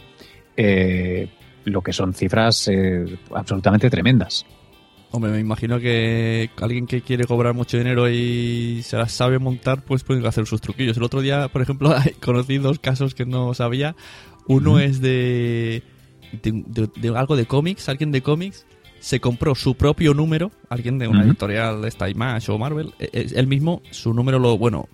[0.57, 1.29] Eh,
[1.63, 4.45] lo que son cifras eh, absolutamente tremendas.
[5.11, 9.83] Hombre, me imagino que alguien que quiere cobrar mucho dinero y se las sabe montar,
[9.85, 10.97] pues puede hacer sus truquillos.
[10.97, 13.95] El otro día, por ejemplo, conocí dos casos que no sabía.
[14.47, 15.83] Uno es de,
[16.43, 18.65] de, de- de algo de cómics, alguien de cómics
[19.05, 21.27] se compró su propio número, alguien de una Ujú.
[21.29, 24.89] editorial de esta Image o Marvel, eh, eh, él mismo, su número lo, bueno,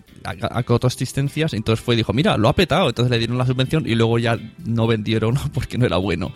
[0.52, 3.88] acotó asistencias, entonces fue y dijo, mira, lo ha petado, entonces le dieron la subvención
[3.88, 6.34] y luego ya no vendieron porque no era bueno,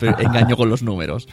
[0.00, 1.28] pero engañó con los números.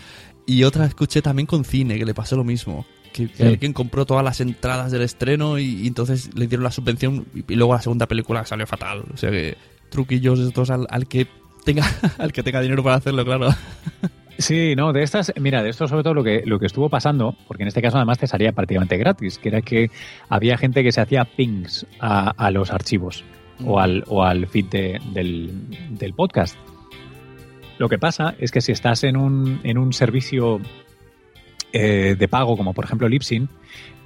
[0.46, 2.86] Y otra escuché también con cine, que le pasó lo mismo.
[3.12, 3.44] Que, que Sí.
[3.44, 7.52] alguien compró todas las entradas del estreno y, y entonces le dieron la subvención y,
[7.52, 9.06] y luego la segunda película salió fatal.
[9.12, 9.58] O sea que
[9.90, 11.26] truquillos estos al, al que
[11.66, 11.84] tenga
[12.20, 13.50] al que tenga dinero para hacerlo, claro.
[14.40, 17.36] Sí, no, de estas, mira, de esto sobre todo lo que, lo que estuvo pasando,
[17.46, 19.92] porque en este caso además te salía prácticamente gratis, que era que
[20.30, 23.26] había gente que se hacía pings a, a los archivos
[23.66, 25.52] o al, o al feed de- del,
[25.90, 26.58] del podcast.
[27.80, 30.62] Lo que pasa es que si estás en un, en un servicio
[31.74, 33.50] eh, de pago, como por ejemplo Lipsyn,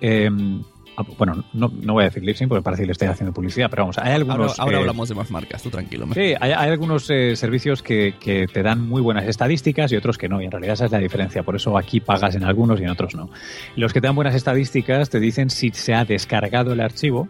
[0.01, 0.72] eh, ah,
[1.17, 3.83] bueno, no, no voy a decir Lipsyn porque parece que le estoy haciendo publicidad, pero
[3.83, 4.59] vamos, hay Ahora, algunos...
[4.59, 6.05] ahora eh, hablamos de más marcas, tú tranquilo.
[6.05, 9.95] me- Sí, hay, hay algunos eh, servicios que, que te dan muy buenas estadísticas y
[9.95, 11.43] otros que no, y en realidad esa es la diferencia.
[11.43, 13.29] Por eso aquí pagas en algunos y en otros no.
[13.75, 17.27] Los que te dan buenas estadísticas te dicen si se ha descargado el archivo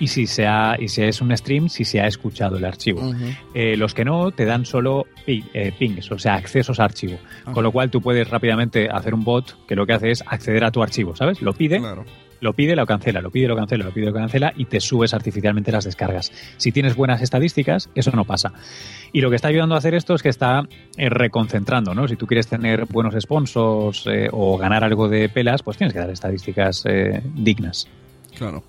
[0.00, 3.12] y si, se ha, y si es un stream, si se ha escuchado el archivo.
[3.52, 7.18] Eh, los que no te dan solo pi- eh, pings, o sea, accesos a archivo.
[7.42, 7.52] Ajá.
[7.52, 10.62] Con lo cual tú puedes rápidamente hacer un bot que lo que hace es acceder
[10.64, 11.42] a tu archivo, ¿sabes?
[11.42, 11.80] Lo pide,
[12.40, 15.14] lo pide, lo cancela, lo pide, lo cancela, lo pide, lo cancela y te subes
[15.14, 16.32] artificialmente las descargas.
[16.56, 18.52] Si tienes buenas estadísticas, eso no pasa.
[19.12, 20.62] Y lo que está ayudando a hacer esto es que está
[20.96, 22.06] eh, reconcentrando, ¿no?
[22.08, 26.00] Si tú quieres tener buenos sponsors eh, o ganar algo de pelas, pues tienes que
[26.00, 27.88] dar estadísticas eh, dignas.
[28.36, 28.62] Claro.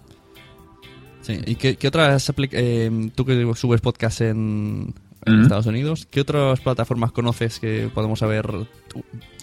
[1.21, 2.31] Sí, ¿y qué, qué otras
[3.15, 4.93] tú que subes podcast en,
[5.33, 5.41] en.
[5.41, 8.49] Estados Unidos, qué otras plataformas conoces que podemos saber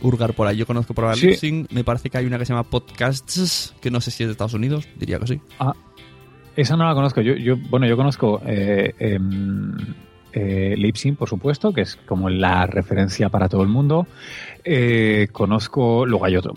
[0.03, 0.57] hurgar por ahí?
[0.57, 1.29] Yo conozco por ahí Sí.
[1.29, 4.29] Libsyn, me parece que hay una que se llama Podcasts, que no sé si es
[4.29, 5.41] de Estados Unidos, diría que sí.
[5.59, 5.75] Ah,
[6.57, 7.21] esa no la conozco.
[7.21, 9.77] Yo, yo bueno, yo conozco eh, em,
[10.33, 14.07] eh, Libsyn, por supuesto, que es como la referencia para todo el mundo.
[14.65, 16.55] Eh, conozco, luego hay otro,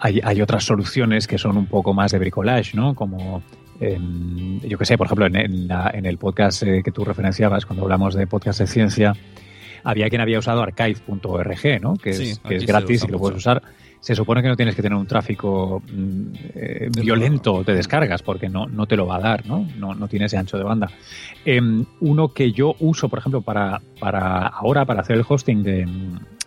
[0.00, 2.94] hay, hay otras soluciones que son un poco más de bricolage, ¿no?
[2.94, 3.42] Como
[3.80, 7.04] em, yo que sé, por ejemplo, en, en la- en el podcast eh, que tú
[7.04, 9.14] referenciabas cuando hablamos de podcast de ciencia,
[9.84, 11.94] había quien había usado archive.org, ¿no?
[11.96, 13.62] Que es, Sí, que es gratis y lo puedes usar.
[14.00, 16.22] Se supone que no tienes que tener un tráfico mm,
[16.54, 19.66] eh, violento de descargas porque no, no te lo va a dar, ¿no?
[19.76, 20.88] No, no tiene ese ancho de banda.
[21.44, 25.86] Em, uno que yo uso, por ejemplo, para, para ahora, para hacer el hosting de,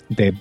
[0.10, 0.34] de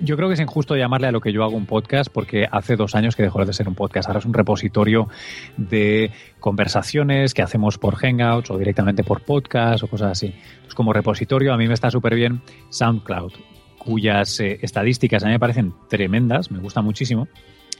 [0.00, 2.76] yo creo que es injusto llamarle a lo que yo hago un podcast porque hace
[2.76, 4.08] dos años que dejó de ser un podcast.
[4.08, 5.08] Ahora es un repositorio
[5.56, 10.26] de conversaciones que hacemos por Hangouts o directamente por podcast o cosas así.
[10.26, 13.32] Entonces, como repositorio a mí me está súper bien SoundCloud,
[13.78, 17.28] cuyas eh, estadísticas a mí me parecen tremendas, me gusta muchísimo.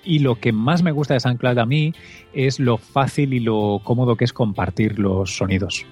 [0.03, 1.93] Y lo que más me gusta de SoundCloud a mí
[2.33, 5.87] es lo fácil y lo cómodo que es compartir los sonidos.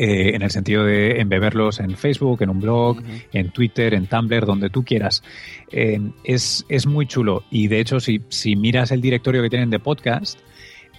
[0.00, 4.46] Eh, en el sentido de embeberlos en Facebook, en un blog, en Twitter, en Tumblr,
[4.46, 5.24] donde tú quieras.
[5.72, 7.42] Eh, es, es muy chulo.
[7.50, 10.38] Y de hecho, si, si miras el directorio que tienen de podcast,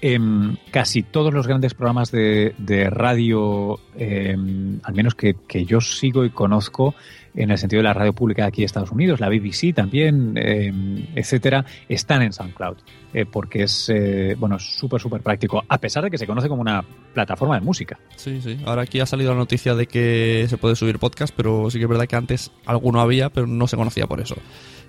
[0.02, 5.80] em, casi todos los grandes programas de, de radio, em, al menos que, que yo
[5.80, 6.94] sigo y conozco,
[7.36, 10.34] en el sentido de la radio pública de aquí de Estados Unidos, la BBC también,
[10.38, 12.78] em, etcétera, están en SoundCloud.
[13.12, 16.62] eh, porque es, eh, bueno, súper, súper práctico, a pesar de que se conoce como
[16.62, 17.98] una plataforma de música.
[18.16, 18.60] Sí, sí.
[18.68, 21.86] Ahora aquí ha salido la noticia de que se puede subir podcast, pero sí que
[21.86, 24.36] es verdad que antes alguno había, pero no se conocía por eso.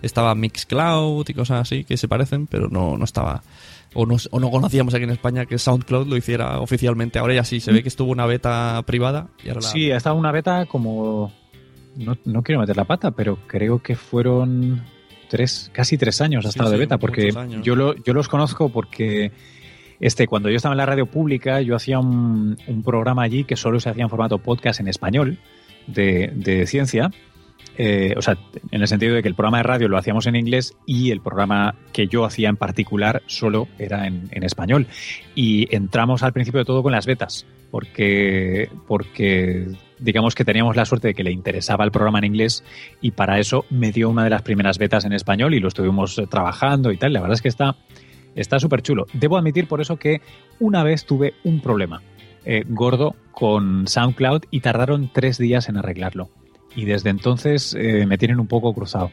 [0.03, 3.43] Estaba Mixcloud y cosas así que se parecen, pero no, no estaba
[3.95, 7.19] o no, o no conocíamos aquí en España que SoundCloud lo hiciera oficialmente.
[7.19, 9.97] Ahora ya sí, se ve que estuvo una beta privada y ahora la- Sí, ha
[9.97, 11.33] estado una beta como...
[11.97, 14.83] No, no quiero meter la pata, pero creo que fueron
[15.29, 17.31] tres, casi tres años ha Sí, estado de sí, beta, porque
[17.63, 19.33] yo, lo, yo los conozco porque
[20.01, 23.57] este, cuando yo estaba en la radio pública, yo hacía un, un programa allí que
[23.57, 25.39] solo se hacía en formato podcast en español
[25.87, 27.11] de, de ciencia.
[27.77, 28.37] Eh, o sea,
[28.73, 31.21] en el sentido de que el programa de radio lo hacíamos en inglés y el
[31.21, 34.87] programa que yo hacía en particular solo era en, en español.
[35.35, 39.69] Y entramos al principio de todo con las betas, porque, porque
[40.01, 42.65] digamos que teníamos la suerte de que le interesaba el programa en inglés
[43.01, 46.19] y para eso me dio una de las primeras betas en español y lo estuvimos
[46.19, 47.13] eh, trabajando y tal.
[47.13, 49.07] La verdad es que está súper chulo.
[49.13, 50.21] Debo admitir por eso que
[50.59, 52.03] una vez tuve un problema
[52.45, 56.31] eh, gordo con SoundCloud y tardaron tres días en arreglarlo.
[56.75, 59.11] Y desde entonces eh, me tienen un poco cruzado.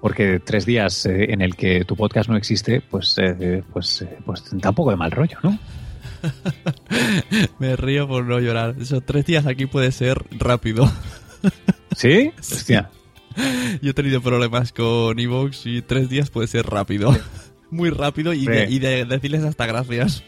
[0.00, 3.16] Porque tres días en el que tu podcast no existe, pues,
[3.72, 5.58] pues, pues da un poco de mal rollo, ¿no?
[7.58, 8.76] Me río por no llorar.
[8.80, 10.90] Esos tres días aquí puede ser rápido.
[11.96, 12.32] ¿Sí?
[12.38, 12.90] Hostia.
[13.82, 17.16] Yo he tenido problemas con Evox y tres días puede ser rápido.
[17.70, 20.24] Muy rápido y, de, y de decirles hasta gracias.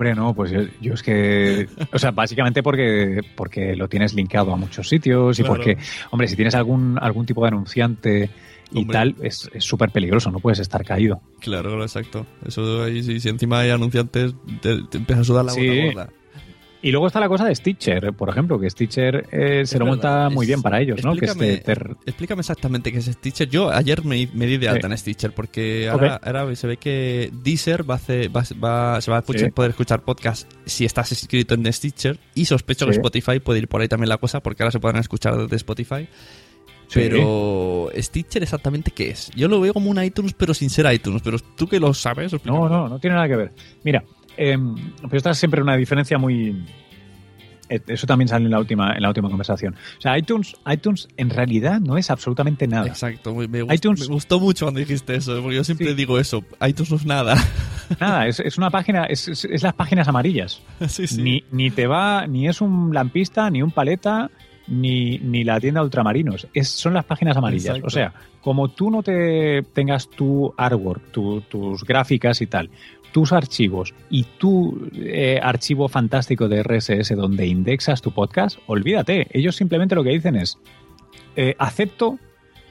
[0.00, 1.68] Hombre, no, pues yo, yo es que.
[1.92, 5.56] O sea, básicamente porque, porque lo tienes linkado a muchos sitios y Claro.
[5.56, 5.76] porque,
[6.10, 8.30] hombre, si tienes algún, algún tipo de anunciante
[8.72, 8.92] y Hombre.
[8.94, 11.20] tal, es es súper peligroso, no puedes estar caído.
[11.40, 12.24] Claro, exacto.
[12.46, 15.66] Eso ahí, si, si encima hay anunciantes, te, te empieza a sudar la Sí.
[15.84, 16.08] gorda.
[16.82, 20.30] Y luego está la cosa de Stitcher, por ejemplo, que Stitcher eh, se lo monta
[20.30, 21.14] muy es- bien para ellos, ¿no?
[21.14, 21.72] Que explícame- este
[22.06, 23.50] Explícame exactamente qué es Stitcher.
[23.50, 24.92] Yo ayer me, me di de alta Sí.
[24.92, 26.18] en Stitcher porque ahora,
[26.56, 29.50] se ve que Deezer va a hacer, va, va- se va a escuchar- Sí.
[29.50, 32.92] poder escuchar podcast si estás inscrito en Stitcher y sospecho que.
[32.92, 36.08] Spotify puede ir por ahí también la cosa porque ahora se podrán escuchar desde Spotify.
[36.92, 39.30] Pero Stitcher exactamente qué es?
[39.36, 42.32] Yo lo veo como un iTunes pero sin ser iTunes, pero tú que lo sabes,
[42.32, 42.58] explícame.
[42.58, 43.52] No, no, no tiene nada que ver.
[43.84, 44.02] Mira,
[44.40, 44.58] eh,
[45.02, 46.64] pero esta es siempre una diferencia muy.
[47.68, 49.74] eh, Eso también sale en la última, en la última conversación.
[49.98, 52.86] O sea, iTunes, iTunes en realidad no es absolutamente nada.
[52.88, 56.42] Exacto, me, me iTunes- me gustó mucho cuando dijiste eso, porque yo siempre digo eso,
[56.66, 57.36] iTunes no es nada.
[58.00, 60.62] Nada, es, es una página, es, es- es las páginas amarillas.
[60.88, 61.20] Sí, sí.
[61.22, 64.30] Ni, ni te va, ni es un lampista, ni un paleta,
[64.68, 66.46] ni, ni la tienda ultramarinos.
[66.54, 67.66] Es, son las páginas amarillas.
[67.78, 67.86] Exacto.
[67.88, 72.70] O sea, como tú no te tengas tu artwork, tu- tus gráficas y tal,
[73.12, 79.26] tus archivos y tu eh, archivo fantástico de RSS donde indexas tu podcast, olvídate.
[79.36, 80.58] Ellos simplemente lo que dicen es,
[81.36, 82.18] eh, acepto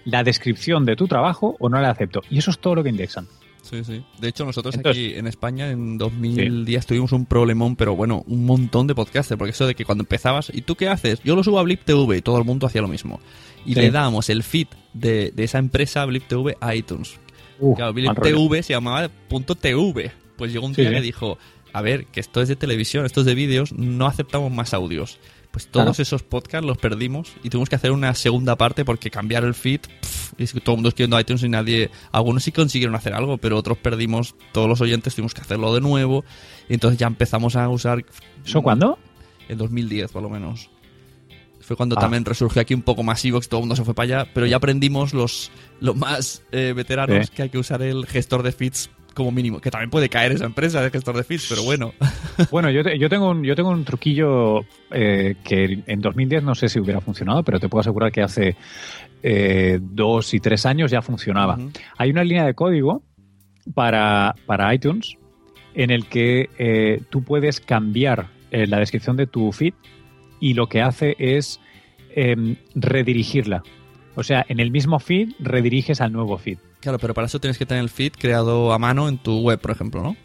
[0.05, 2.21] la descripción de tu trabajo o no la acepto.
[2.29, 3.27] Y eso es todo lo que indexan.
[3.61, 4.03] Sí, sí.
[4.19, 8.45] De hecho, nosotros Entonces- aquí en España en 2010 tuvimos un problemón, pero bueno, un
[8.45, 11.21] montón de podcasters, porque eso de que cuando empezabas, ¿y tú qué haces?
[11.23, 13.19] Yo lo subo a Blip TV y todo el mundo hacía lo mismo.
[13.65, 13.81] Y Sí.
[13.81, 17.19] le damos el feed de, de esa empresa, Blip TV, a iTunes.
[17.59, 18.37] Uh, claro, Blip mal rollo.
[18.37, 20.11] TV se llamaba punto .tv.
[20.39, 20.95] Pues llegó un día sí.
[20.95, 21.37] que dijo,
[21.71, 25.19] a ver, que esto es de televisión, esto es de vídeos, no aceptamos más audios.
[25.51, 26.01] Pues todos Claro.
[26.01, 29.81] esos podcasts los perdimos y tuvimos que hacer una segunda parte porque cambiar el feed,
[30.01, 33.37] pff, es que todo el mundo escribiendo iTunes y nadie, algunos sí consiguieron hacer algo,
[33.39, 36.23] pero otros perdimos, todos los oyentes tuvimos que hacerlo de nuevo
[36.69, 38.05] y entonces ya empezamos a usar...
[38.45, 38.97] ¿Eso cuándo?
[39.49, 40.69] En 2010 por lo menos.
[41.61, 42.01] Fue cuando Ah.
[42.01, 44.45] también resurgió aquí un poco más Evox, todo el mundo se fue para allá, pero
[44.45, 48.89] ya aprendimos los, los más eh, veteranos que hay que usar el gestor de feeds
[49.13, 51.93] como mínimo, que también puede caer esa empresa de gestor de feeds, pero bueno.
[52.51, 56.55] Bueno, yo, te- yo, tengo un, yo tengo un truquillo eh, que en 2010 no
[56.55, 58.55] sé si hubiera funcionado, pero te puedo asegurar que hace
[59.23, 61.57] eh, dos y tres años ya funcionaba.
[61.97, 63.03] Hay una línea de código
[63.73, 65.15] para, para iTunes
[65.73, 69.73] en el que eh, tú puedes cambiar la descripción de tu feed
[70.39, 71.59] y lo que hace es
[72.15, 73.61] em, redirigirla.
[74.15, 76.57] O sea, en el mismo feed rediriges al nuevo feed.
[76.81, 79.59] Claro, pero para eso tienes que tener el feed creado a mano en tu web,
[79.59, 80.15] por ejemplo, ¿no?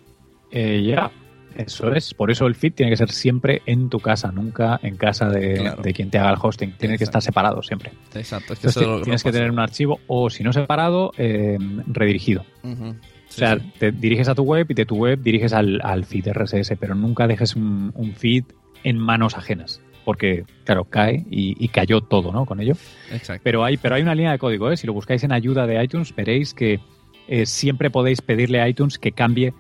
[0.52, 1.10] Eh, ya,
[1.56, 2.14] eso es.
[2.14, 5.54] Por eso el feed tiene que ser siempre en tu casa, nunca en casa de,
[5.54, 5.82] Claro.
[5.82, 6.72] de quien te haga el hosting.
[6.78, 7.90] Tiene que estar separado siempre.
[8.14, 11.10] Exacto, es que Entonces, lo- tienes lo que tener un archivo o, si no separado,
[11.18, 12.44] eh, redirigido.
[12.62, 12.94] O
[13.28, 13.72] Sí, sea, sí.
[13.80, 16.94] te diriges a tu web y de tu web diriges al, al feed RSS, pero
[16.94, 18.44] nunca dejes un, un feed
[18.84, 19.80] en manos ajenas.
[20.04, 22.44] Porque, claro, cae y, y cayó todo, ¿no?
[22.44, 22.74] Con ello.
[23.10, 23.40] Exacto.
[23.42, 24.76] Pero hay, pero hay una línea de código, ¿eh?
[24.76, 26.80] Si lo buscáis en ayuda de iTunes, veréis que
[27.26, 29.54] eh, siempre podéis pedirle a iTunes que cambie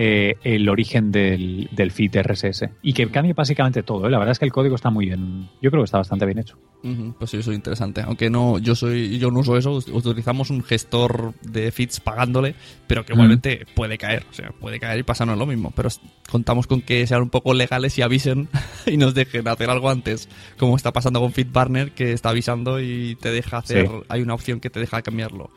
[0.00, 2.70] eh, el origen del, del feed RSS.
[2.82, 4.10] Y que cambie básicamente todo, ¿eh?
[4.10, 5.48] La verdad es que el código está muy bien.
[5.60, 6.56] Yo creo que está bastante bien hecho.
[7.18, 8.02] Pues sí, eso es interesante.
[8.02, 12.54] Aunque no, yo soy, yo no uso eso, utilizamos un gestor de feeds pagándole,
[12.86, 14.24] pero que igualmente puede caer.
[14.30, 15.72] O sea, puede caer y pasarnos lo mismo.
[15.74, 15.88] Pero
[16.30, 18.48] contamos con que sean un poco legales y avisen
[18.86, 20.28] y nos dejen hacer algo antes.
[20.58, 23.88] Como está pasando con FeedBurner, que está avisando y te deja hacer.
[23.88, 23.92] Sí.
[24.08, 25.50] Hay una opción que te deja cambiarlo.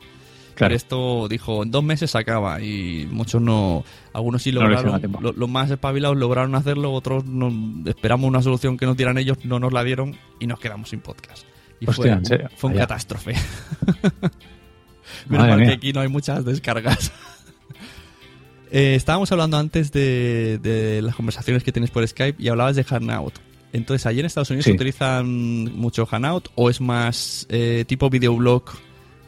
[0.56, 5.32] Pero esto dijo, en dos meses se acaba y muchos no, algunos sí lograron, lo-
[5.32, 7.50] los más espabilados lograron hacerlo, otros no,
[7.88, 11.00] esperamos una solución que nos dieran ellos, no nos la dieron y nos quedamos sin
[11.00, 11.44] podcast.
[11.80, 12.48] Y Hostia, fue, ¿en serio?
[12.56, 12.86] fue un Vaya.
[12.86, 13.34] catástrofe.
[15.28, 17.12] Menos mal que aquí no hay muchas descargas.
[18.74, 22.84] Eh, estábamos hablando antes de, de las conversaciones que tienes por Skype y hablabas de
[22.84, 23.34] Hangout.
[23.74, 24.70] Entonces, ¿allí en Estados Unidos Sí.
[24.70, 25.26] se utilizan
[25.76, 28.64] mucho Hangout o es más eh, tipo videoblog,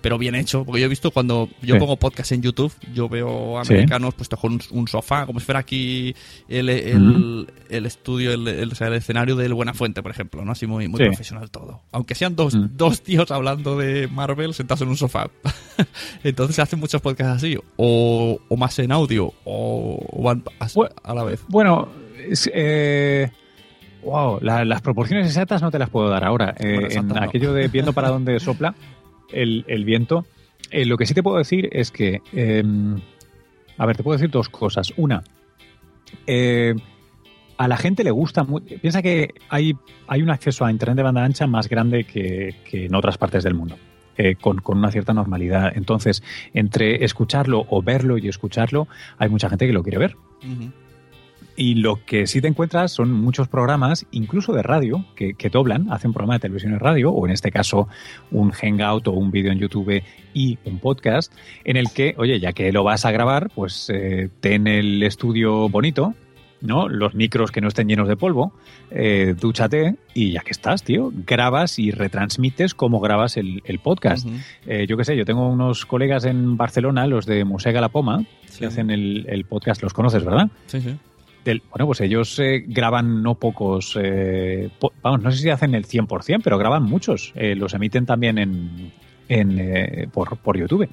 [0.04, 0.66] pero bien hecho?
[0.66, 1.80] Porque yo he visto cuando yo Sí.
[1.80, 3.72] pongo podcast en YouTube, yo veo Sí.
[3.72, 6.14] americanos puestos con un, sofá, como si fuera aquí
[6.46, 10.52] el, el, estudio, el, el- o sea, el escenario del Buenafuente, por ejemplo, ¿no?
[10.52, 11.06] Así muy, muy Sí.
[11.06, 11.80] profesional todo.
[11.90, 12.76] Aunque sean dos, Mm.
[12.76, 15.30] dos tíos hablando de Marvel sentados en un sofá.
[16.22, 20.66] Entonces se hacen muchos podcasts así, o, o más en audio, o, o van a,
[21.02, 21.40] a la vez.
[21.48, 21.88] Bueno,
[22.28, 23.30] es, eh,
[24.02, 26.54] wow, la- las proporciones exactas no te las puedo dar ahora.
[26.58, 27.22] Eh, Bueno, en no.
[27.22, 28.74] aquello de viendo para dónde sopla
[29.34, 30.24] el, el viento,
[30.70, 32.62] eh, lo que sí te puedo decir es que, eh,
[33.76, 34.92] a ver, te puedo decir dos cosas.
[34.96, 35.22] Una,
[36.26, 36.74] eh,
[37.58, 38.74] a la gente le gusta mucho.
[38.80, 39.74] Piensa que hay,
[40.06, 43.44] hay un acceso a Internet de banda ancha más grande que, que en otras partes
[43.44, 43.76] del mundo.
[44.16, 45.72] eh, con, con una cierta normalidad.
[45.74, 50.16] Entonces, entre escucharlo o verlo y escucharlo, hay mucha gente que lo quiere ver.
[51.56, 55.92] Y lo que sí te encuentras son muchos programas, incluso de radio, que, que doblan,
[55.92, 57.88] hacen programa de televisión y radio, o en este caso
[58.32, 61.32] un hangout o un vídeo en YouTube y un podcast,
[61.64, 65.68] en el que, oye, ya que lo vas a grabar, pues eh, ten el estudio
[65.68, 66.14] bonito,
[66.60, 66.88] ¿no?
[66.88, 68.52] Los micros que no estén llenos de polvo,
[68.90, 74.26] eh, dúchate y ya que estás, tío, grabas y retransmites como grabas el, el podcast.
[74.66, 78.24] Eh, yo qué sé, yo tengo unos colegas en Barcelona, los de Musega La Poma,
[78.58, 80.48] que hacen el, el podcast, los conoces, ¿verdad?
[80.66, 80.96] Sí, sí.
[81.44, 84.70] Bueno, pues ellos eh, graban no pocos, eh,
[85.02, 87.32] vamos, no sé si hacen el 100%, pero graban muchos.
[87.36, 88.92] Eh, los emiten también en,
[89.28, 90.88] en, eh, por, por YouTube.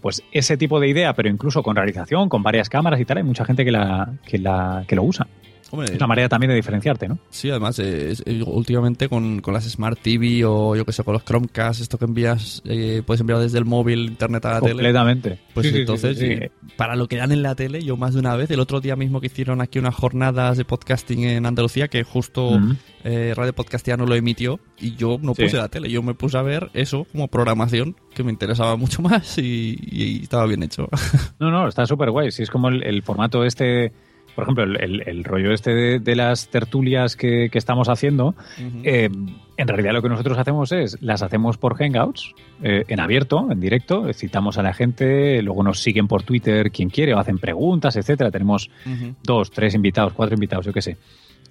[0.00, 3.22] Pues ese tipo de idea, pero incluso con realización, con varias cámaras y tal, hay
[3.22, 5.28] mucha gente que, la, que, la, que lo usa.
[5.70, 7.18] Hombre, es una manera también de diferenciarte, ¿no?
[7.30, 11.02] Sí, además, eh, es- eh, últimamente con, con las Smart TV o yo que sé,
[11.02, 14.60] con los Chromecast, esto que envías, eh, puedes enviar desde el móvil, internet a la
[14.60, 14.72] tele.
[14.74, 15.38] Completamente.
[15.54, 16.32] Pues Sí, sí, sí, entonces, sí, sí.
[16.32, 18.80] eh, para lo que dan en la tele, yo más de una vez, el otro
[18.80, 22.74] día mismo que hicieron aquí unas jornadas de podcasting en Andalucía, que justo Ujú.
[23.04, 25.42] eh, Radio Podcastiano lo emitió, y yo no Sí.
[25.44, 29.02] puse la tele, yo me puse a ver eso como programación, que me interesaba mucho
[29.02, 30.88] más y, y estaba bien hecho.
[31.40, 32.30] No, no, está súper guay.
[32.30, 33.92] Si es como el, el formato este,
[34.36, 38.36] por ejemplo, el, el- el rollo este de, de las tertulias que, que estamos haciendo,
[38.84, 39.08] eh,
[39.56, 43.58] en realidad lo que nosotros hacemos es, las hacemos por Hangouts, eh, en abierto, en
[43.58, 47.96] directo, citamos a la gente, luego nos siguen por Twitter quien quiere, o hacen preguntas,
[47.96, 48.30] etcétera.
[48.30, 48.70] Tenemos
[49.24, 50.96] dos, tres invitados, cuatro invitados, yo qué sé.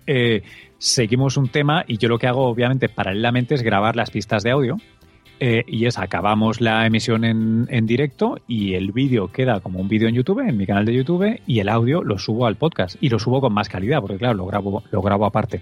[0.08, 0.44] Eh,
[0.78, 4.52] seguimos un tema y yo lo que hago, obviamente, paralelamente es grabar las pistas de
[4.52, 4.78] audio.
[5.40, 9.88] Eh, y es, acabamos la emisión en, en directo y el vídeo queda como un
[9.88, 12.96] vídeo en YouTube, en mi canal de YouTube, y el audio lo subo al podcast.
[13.02, 15.62] Y lo subo con más calidad, porque claro, lo grabo, lo grabo aparte.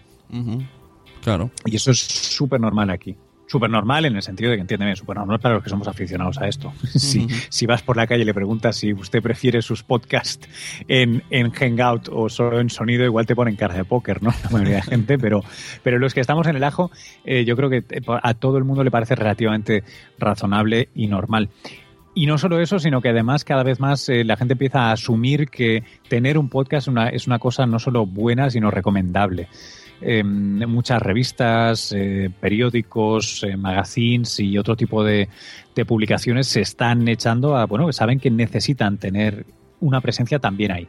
[1.24, 1.50] Claro.
[1.66, 3.16] Y eso es súper normal aquí.
[3.46, 6.38] Súper normal en el sentido de que, entiéndeme, súper normal para los que somos aficionados
[6.40, 6.74] a esto.
[6.96, 10.48] si, si vas por la calle y le preguntas si usted prefiere sus podcasts
[10.88, 14.32] en, en Hangout o solo en sonido, igual te ponen cara de póker, ¿no?
[14.44, 15.44] La mayoría de gente, pero,
[15.84, 16.92] pero los que estamos en el ajo,
[17.26, 19.84] eh, yo creo que eh, a todo el mundo le parece relativamente
[20.18, 21.50] razonable y normal.
[22.16, 24.92] Y no solo eso, sino que además cada vez más eh, la gente empieza a
[24.92, 29.48] asumir que tener un podcast una, es una cosa no solo buena, sino recomendable.
[30.06, 35.30] Eh, muchas revistas, eh, periódicos, eh, magazines y otro tipo de,
[35.76, 39.46] de publicaciones se están echando a, bueno, saben que necesitan tener
[39.80, 40.88] una presencia también ahí.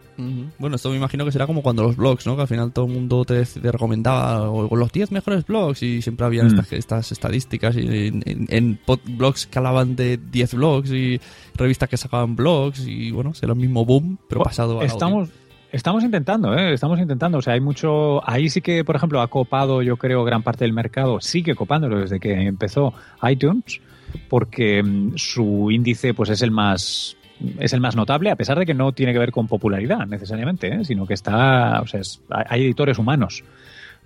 [0.57, 2.37] Bueno, esto me imagino que será como cuando los blogs, ¿no?
[2.37, 6.01] Que al final todo el mundo te, te recomendaba o los 10 mejores blogs y
[6.01, 6.47] siempre había Mm.
[6.47, 8.79] estas, estas estadísticas y en, en-
[9.17, 11.21] blogs que hablaban de 10 blogs y
[11.57, 15.29] revistas que sacaban blogs y bueno, será el mismo boom, pero pasado al audio.
[15.75, 16.73] Estamos, intentando, ¿eh?
[16.73, 17.39] estamos intentando.
[17.39, 18.27] O sea, hay mucho.
[18.29, 21.21] Ahí sí que, por ejemplo, ha copado, yo creo, gran parte del mercado.
[21.21, 22.95] Sigue copándolo desde que empezó
[23.29, 23.81] iTunes,
[24.29, 27.17] porque mm, su índice, pues, es el más
[27.59, 30.69] es el más notable, a pesar de que no tiene que ver con popularidad necesariamente,
[30.69, 30.85] ¿eh?
[30.85, 33.43] sino que está, o sea, es- hay editores humanos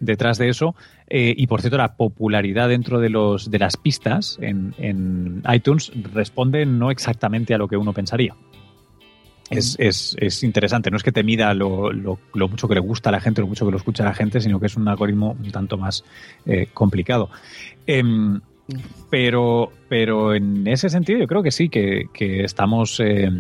[0.00, 0.74] detrás de eso.
[1.08, 5.92] Eh, y por cierto, la popularidad dentro de los de las pistas en, en iTunes
[6.14, 8.34] responde no exactamente a lo que uno pensaría.
[9.50, 12.80] Es, es, es interesante, no es que te mida lo, lo- lo mucho que le
[12.80, 14.86] gusta a la gente, lo mucho que lo escucha la gente, sino que es un
[14.88, 16.04] algoritmo un tanto más
[16.44, 17.30] eh, complicado.
[17.86, 18.40] Em,
[19.10, 23.00] pero, pero en ese sentido yo creo que sí, que, que estamos...
[23.00, 23.30] eh,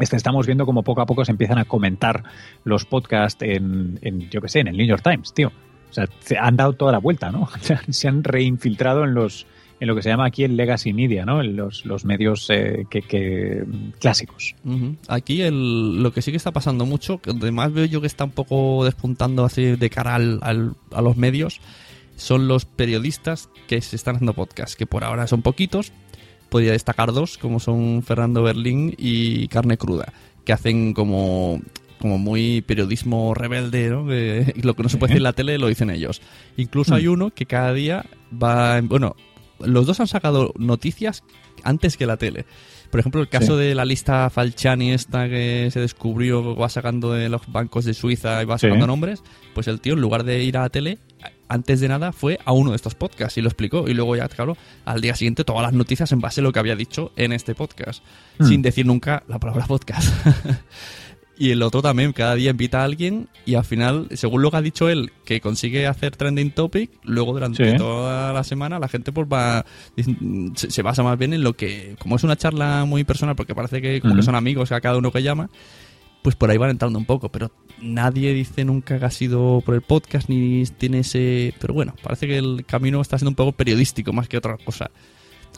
[0.00, 2.24] este, estamos viendo como poco a poco se empiezan a comentar
[2.64, 5.52] los podcasts en, en, yo que sé, en el New York Times, tío.
[5.90, 7.48] O sea, se han dado toda la vuelta, ¿no?
[7.90, 9.46] Se han reinfiltrado en los,
[9.80, 11.40] en lo que se llama aquí el legacy media, ¿no?
[11.40, 13.64] En los, los medios eh, que, que,
[14.00, 14.54] clásicos.
[15.08, 18.24] Aquí el, lo que sí que está pasando mucho, que además veo yo que está
[18.24, 21.60] un poco despuntando así de cara al, al- a los medios,
[22.16, 25.92] son los periodistas que se están haciendo podcast, que por ahora son poquitos.
[26.48, 30.12] Podría destacar dos, como son Fernando Berlín y Carne Cruda,
[30.44, 31.60] que hacen como
[31.98, 34.06] como muy periodismo rebelde, ¿no?
[34.06, 36.20] Que lo que no se puede decir en la tele lo dicen ellos.
[36.58, 39.16] Incluso hay uno que cada día va, en- bueno,
[39.60, 41.22] los dos han sacado noticias
[41.62, 42.44] antes que la tele.
[42.90, 43.64] Por ejemplo, el caso Sí.
[43.64, 48.40] de la lista Falciani esta que se descubrió, va sacando de los bancos de Suiza
[48.42, 48.66] y va Sí.
[48.66, 49.22] sacando nombres,
[49.54, 50.98] pues el tío en lugar de ir a la tele,
[51.48, 53.88] antes de nada fue a uno de estos podcasts y lo explicó.
[53.88, 56.58] Y luego ya, claro, al día siguiente todas las noticias en base a lo que
[56.60, 58.02] había dicho en este podcast,
[58.38, 58.44] Mm.
[58.46, 60.08] sin decir nunca la palabra podcast.
[61.36, 64.56] Y el otro también, cada día invita a alguien y al final, según lo que
[64.56, 67.76] ha dicho él, que consigue hacer trending topic, luego durante Sí.
[67.76, 69.64] toda la semana la gente pues va
[70.54, 73.82] se, basa más bien en lo que, como es una charla muy personal, porque parece
[73.82, 75.50] que como que son amigos a cada uno que llama,
[76.22, 77.50] pues por ahí van entrando un poco, pero
[77.82, 81.52] nadie dice nunca que ha sido por el podcast ni tiene ese...
[81.60, 84.90] Pero bueno, parece que el camino está siendo un poco periodístico más que otra cosa.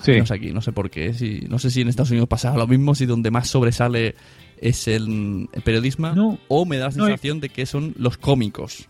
[0.03, 0.13] Sí.
[0.29, 1.15] Aquí, no sé por qué.
[1.15, 4.15] Si, no sé si en Estados Unidos pasa lo mismo, si donde más sobresale
[4.61, 8.89] es el, el periodismo, o me da la No, sensación de que son los cómicos.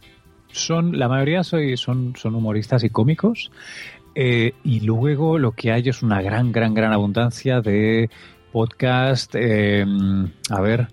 [0.52, 3.50] Son, la mayoría soy, son, son humoristas y cómicos.
[4.14, 8.08] eh, y luego lo que hay es una gran, gran, gran abundancia de
[8.52, 9.34] podcast.
[9.36, 9.84] eh,
[10.50, 10.88] a ver,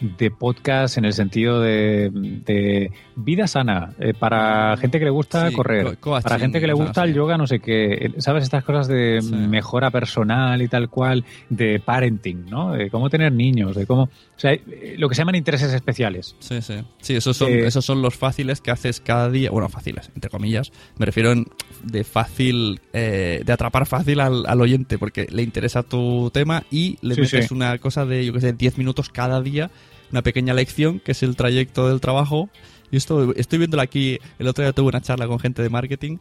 [0.00, 2.92] de podcast en el sentido de, de
[3.24, 6.72] vida sana, eh, para gente que le gusta Sí, correr, co- para gente que le
[6.72, 8.44] gusta el yoga, no sé qué, ¿sabes?
[8.44, 12.72] Estas cosas de mejora personal y tal cual, de parenting, ¿no?
[12.72, 14.04] De cómo tener niños, de cómo...
[14.04, 14.56] O sea,
[14.96, 16.34] lo que se llaman intereses especiales.
[16.38, 16.74] Sí, sí.
[17.00, 19.50] Sí, esos son, Eh, esos son los fáciles que haces cada día.
[19.50, 20.72] Bueno, fáciles, entre comillas.
[20.96, 21.46] Me refiero en
[21.82, 26.96] de fácil, eh, de atrapar fácil al, al oyente, porque le interesa tu tema y
[27.02, 29.70] le Sí, metes una cosa de, yo que sé, 10 minutos cada día,
[30.10, 32.48] una pequeña lección, que es el trayecto del trabajo.
[32.90, 34.18] Y esto estoy viéndolo aquí.
[34.38, 36.18] El otro día tuve una charla con gente de marketing.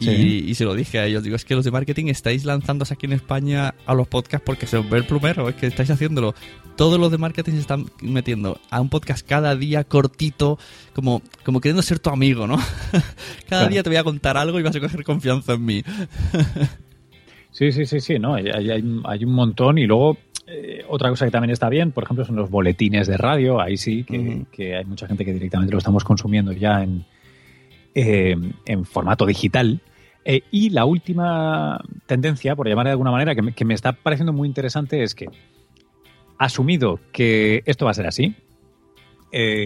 [0.00, 0.44] Y, Sí.
[0.48, 3.06] y se lo dije a ellos, digo, es que los de marketing estáis lanzándose aquí
[3.06, 6.34] en España a los podcasts porque se os ve el plumero, es que estáis haciéndolo.
[6.76, 10.58] Todos los de marketing se están metiendo a un podcast cada día cortito,
[10.94, 12.56] como, como queriendo ser tu amigo, ¿no?
[12.90, 13.04] cada
[13.46, 13.68] Claro.
[13.68, 15.82] día te voy a contar algo y vas a coger confianza en mí.
[17.52, 21.08] Sí, sí, sí, sí, no, hay, hay, hay- hay un montón y luego eh, otra
[21.10, 24.44] cosa que también está bien, por ejemplo, son los boletines de radio, ahí sí que,
[24.52, 27.04] que hay mucha gente que directamente lo estamos consumiendo ya en,
[27.94, 28.36] eh,
[28.66, 29.80] en formato digital.
[30.26, 33.92] Eh, y la última tendencia, por llamar de alguna manera, que me, que me está
[33.92, 35.26] pareciendo muy interesante es que,
[36.38, 38.34] asumido que esto va a ser así,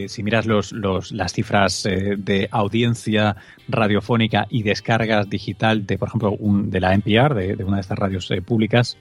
[0.09, 3.37] si miras los, los- las cifras de audiencia
[3.68, 7.83] radiofónica y descargas digital de, por ejemplo, un- de la NPR, de, de una de
[7.83, 8.97] estas radios públicas,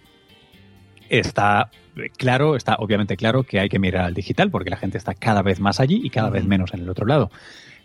[1.09, 1.69] está
[2.17, 5.41] claro, está obviamente claro que hay que mirar al digital porque la gente está cada
[5.41, 7.31] vez más allí y cada vez menos en el otro lado.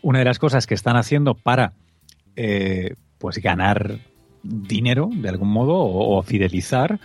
[0.03, 1.73] Una de las cosas que están haciendo para
[2.37, 3.99] eh, pues ganar
[4.43, 6.99] dinero de algún modo o, o fidelizar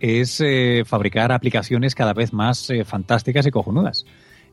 [0.00, 4.04] es eh, fabricar aplicaciones cada vez más eh, fantásticas y cojonudas.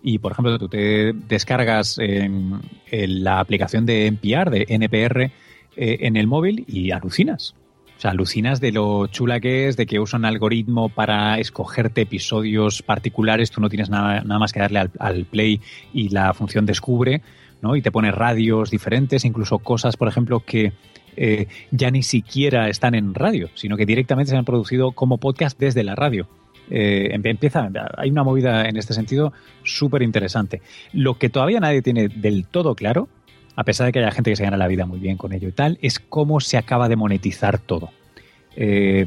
[0.03, 2.59] Y por ejemplo, tú te descargas en,
[2.89, 5.31] en la aplicación de NPR, de NPR, eh,
[5.75, 7.55] en el móvil y alucinas.
[8.01, 12.01] O sea, alucinas de lo chula que es, de que usa un algoritmo para escogerte
[12.01, 13.51] episodios particulares.
[13.51, 15.61] Tú no tienes nada, nada más que darle al, al play
[15.93, 17.21] y la función descubre,
[17.61, 17.75] ¿no?
[17.75, 20.73] Y te pone radios diferentes, incluso cosas, por ejemplo, que
[21.15, 25.59] eh, ya ni siquiera están en radio, sino que directamente se han producido como podcast
[25.59, 26.27] desde la radio.
[26.71, 29.31] Eh, em- empieza, hay una movida en este sentido
[29.63, 30.63] súper interesante.
[30.91, 33.09] Lo que todavía nadie tiene del todo claro,
[33.55, 35.47] a pesar de que haya gente que se gana la vida muy bien con ello
[35.47, 37.89] y tal, es cómo se acaba de monetizar todo.
[38.55, 39.05] Eh,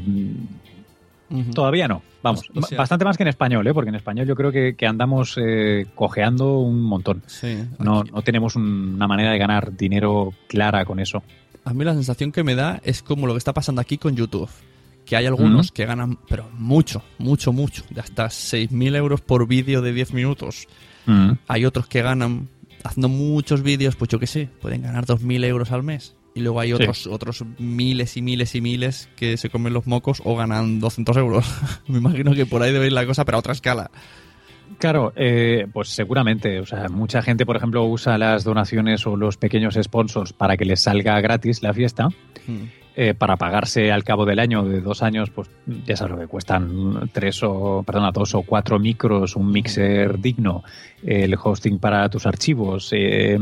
[1.55, 3.73] Todavía no, vamos, O sea- bastante más que en español, ¿eh?
[3.73, 7.23] porque en español yo creo que, que andamos eh, cojeando un montón.
[7.25, 11.23] Sí, No, no tenemos un- una manera de ganar dinero clara con eso.
[11.63, 14.15] A mí la sensación que me da es como lo que está pasando aquí con
[14.15, 14.49] YouTube.
[15.03, 17.83] Que hay algunos que ganan, pero mucho, mucho, mucho.
[17.89, 20.67] De hasta 6.000 euros por vídeo de 10 minutos.
[21.47, 22.47] Hay otros que ganan,
[22.85, 26.15] haciendo muchos vídeos, pues yo qué sé, pueden ganar 2.000 euros al mes.
[26.33, 26.73] Y luego hay Sí.
[26.73, 31.15] otros, otros miles y miles y miles que se comen los mocos o ganan 200
[31.17, 31.45] euros.
[31.87, 33.89] Me imagino que por ahí debe ir la cosa, pero a otra escala.
[34.79, 36.59] Claro, eh, pues seguramente.
[36.59, 40.65] O sea, mucha gente, por ejemplo, usa las donaciones o los pequeños sponsors para que
[40.65, 42.09] les salga gratis la fiesta.
[42.97, 45.49] Eh, para pagarse al cabo del año, de dos años, pues
[45.85, 50.63] ya sabes lo que cuestan tres o, perdona, dos o cuatro micros, un mixer digno,
[51.03, 53.37] el hosting para tus archivos, eh,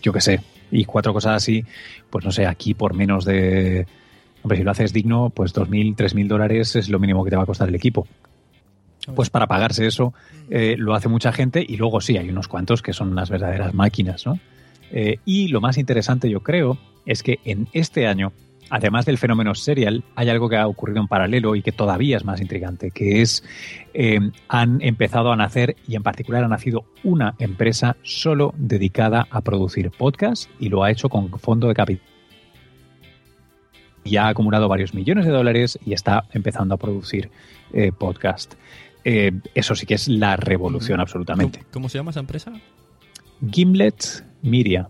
[0.00, 1.62] yo qué sé, y cuatro cosas así,
[2.08, 3.86] pues no sé, aquí por menos de
[4.42, 7.42] Hombre, si lo haces digno, pues 2.000, 3.000 dólares es lo mínimo que te va
[7.42, 8.08] a costar el equipo.
[9.14, 10.14] Pues para pagarse eso
[10.48, 13.74] eh, lo hace mucha gente y luego sí, hay unos cuantos que son unas verdaderas
[13.74, 14.38] máquinas, ¿no?
[15.24, 18.32] Y lo más interesante, yo creo, es que en este año,
[18.72, 22.24] además del fenómeno serial, hay algo que ha ocurrido en paralelo y que todavía es
[22.24, 23.44] más intrigante, que es
[23.92, 24.18] eh,
[24.48, 29.90] han empezado a nacer y en particular ha nacido una empresa solo dedicada a producir
[29.90, 32.06] podcasts y lo ha hecho con fondo de capital.
[34.06, 37.30] Ya ha acumulado varios millones de dólares y está empezando a producir
[37.74, 38.54] eh, podcast.
[39.04, 41.58] Eh, eso sí que es la revolución, absolutamente.
[41.58, 42.52] ¿Cómo, cómo se llama esa empresa?
[43.50, 44.88] Gimlet Media.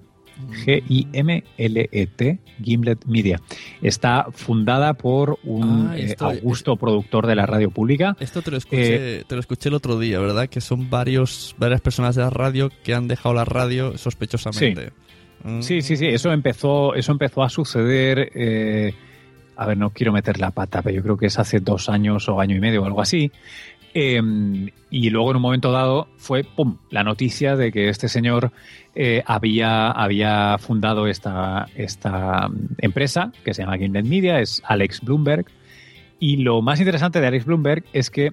[0.64, 3.40] G-I-M-L-E-T, Gimlet Media.
[3.80, 8.16] Está fundada por un Ah, eh, augusto productor de la radio pública.
[8.20, 10.48] Esto te lo, escuché, Eh, te lo escuché el otro día, ¿verdad?
[10.48, 14.92] Que son varios, varias personas de la radio que han dejado la radio sospechosamente.
[15.44, 15.60] Mm.
[15.62, 18.30] Sí, sí, sí, eso empezó, eso empezó a suceder.
[18.34, 18.94] eh,
[19.54, 22.26] a ver, no quiero meter la pata, pero yo creo que es hace dos años
[22.28, 23.30] o año y medio o algo así.
[23.94, 24.20] Eh,
[24.92, 26.76] y luego en un momento dado fue ¡pum!
[26.90, 28.52] la noticia de que este señor
[28.94, 35.46] eh, había, había fundado esta, esta empresa que se llama Gimlet Media, es Alex Bloomberg.
[36.20, 38.32] Y lo más interesante de Alex Bloomberg es que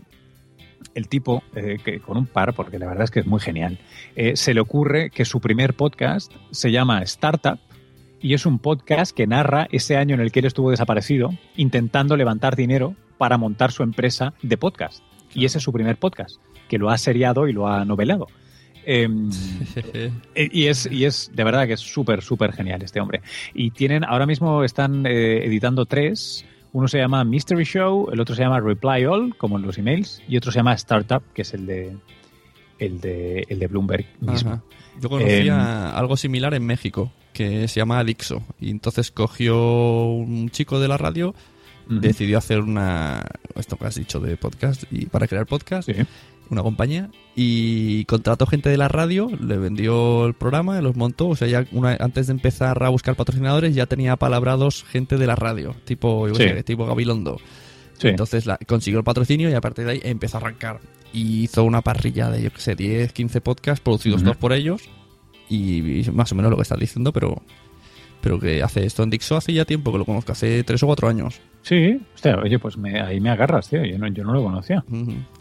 [0.96, 3.80] el tipo, eh, que con un par, porque la verdad es que es muy genial,
[4.18, 7.58] eh, se le ocurre que su primer podcast se llama Startup
[8.22, 12.18] y es un podcast que narra ese año en el que él estuvo desaparecido, intentando
[12.18, 15.09] levantar dinero para montar su empresa de podcast.
[15.34, 18.28] Y ese es su primer podcast, que lo ha seriado y lo ha novelado.
[18.86, 19.30] Em,
[20.36, 23.22] eh, y, es, y es de verdad que es súper, súper genial este hombre.
[23.54, 26.46] Y tienen, ahora mismo están eh, editando tres.
[26.72, 30.22] Uno se llama Mystery Show, el otro se llama Reply All, como en los emails,
[30.28, 31.98] y otro se llama Startup, que es el de
[32.78, 34.52] el de, el de Bloomberg mismo.
[34.52, 34.64] Ajá.
[35.02, 35.52] Yo conocía Em,
[35.96, 38.44] algo similar en México, que se llama Alixo.
[38.60, 39.58] Y entonces cogió
[40.06, 41.34] un chico de la radio,
[41.90, 43.26] Decidió hacer una.
[43.56, 45.90] Esto que has dicho de podcast, y para crear podcast,
[46.50, 51.28] una compañía, y contrató gente de la radio, le vendió el programa, los montó.
[51.30, 55.28] O sea, ya una, antes de empezar a buscar patrocinadores, ya tenía palabrados gente de
[55.28, 56.50] la radio, tipo, yo qué Sí.
[56.56, 57.38] sé, tipo Gabilondo.
[57.98, 58.08] Sí.
[58.10, 60.80] Entonces la- consiguió el patrocinio y a partir de ahí empezó a arrancar.
[61.12, 64.26] Y hizo una parrilla de, yo qué sé, 10, 15 podcasts producidos Ujú.
[64.26, 64.84] todos por ellos.
[65.50, 67.42] Y, y más o menos lo que estás diciendo, pero
[68.22, 70.88] pero que hace esto en Dixo hace ya tiempo que lo conozco, hace 3 o
[70.88, 71.40] 4 años.
[71.62, 73.84] Sí, hostia, oye, pues me- ahí me agarras, tío.
[73.86, 74.84] Yo no, yo no lo conocía.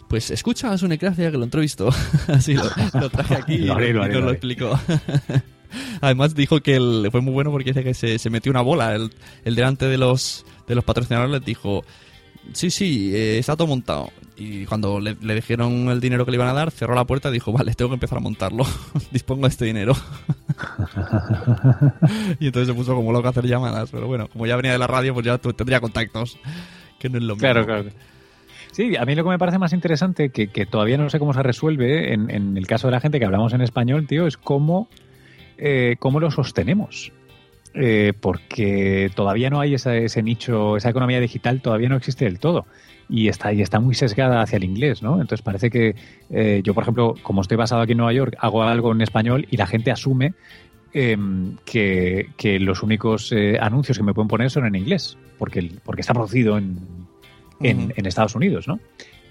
[0.08, 1.88] Pues escucha a Sunecracia que lo entrevistó.
[2.28, 2.64] Así lo,
[3.00, 4.78] lo traje aquí y, Lo haré, y nos lo explicó.
[6.00, 8.94] Además dijo que el- fue muy bueno porque dice que se, se metió una bola.
[8.94, 9.10] El,
[9.44, 11.84] el delante de los, de los patrocinadores les dijo,
[12.52, 14.10] sí, sí, eh, está todo montado.
[14.38, 17.28] Y cuando le, le dijeron el dinero que le iban a dar, cerró la puerta
[17.28, 18.64] y dijo, vale, tengo que empezar a montarlo.
[19.10, 19.94] Dispongo de este dinero.
[22.38, 23.90] y entonces se puso como loco a hacer llamadas.
[23.90, 26.38] Pero bueno, como ya venía de la radio, pues ya tendría contactos.
[27.00, 27.40] Que no es lo mismo.
[27.40, 27.90] Claro, claro.
[28.70, 31.34] Sí, a mí lo que me parece más interesante, que, que todavía no sé cómo
[31.34, 34.36] se resuelve en, en el caso de la gente que hablamos en español, tío, es
[34.36, 34.88] cómo,
[35.56, 37.10] eh, cómo lo sostenemos.
[37.74, 42.38] Eh, porque todavía no hay esa- ese nicho, esa economía digital todavía no existe del
[42.38, 42.66] todo.
[43.10, 45.20] Y está, y está muy sesgada hacia el inglés, ¿no?
[45.20, 45.94] Entonces parece que
[46.30, 49.46] eh, yo, por ejemplo, como estoy basado aquí en Nueva York, hago algo en español
[49.50, 50.34] y la gente asume
[50.92, 55.70] em, que, que los únicos eh, anuncios que me pueden poner son en inglés, porque,
[55.84, 56.78] porque está producido en,
[57.60, 58.78] en, Estados Unidos, ¿no?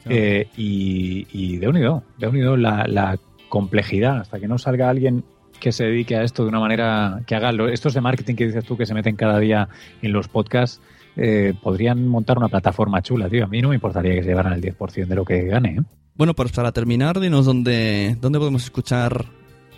[0.03, 0.15] Claro.
[0.55, 3.17] Y, y de unido, de unido la, la
[3.49, 5.23] complejidad, hasta que no salga alguien
[5.59, 8.47] que se dedique a esto de una manera que haga lo- estos de marketing que
[8.47, 9.69] dices tú que se meten cada día
[10.01, 10.81] en los podcasts,
[11.15, 13.45] eh, podrían montar una plataforma chula, tío.
[13.45, 15.81] A mí no me importaría que se llevaran el 10% de lo que gane, ¿eh?
[16.15, 19.25] Bueno, pues para terminar, dinos dónde, dónde podemos escuchar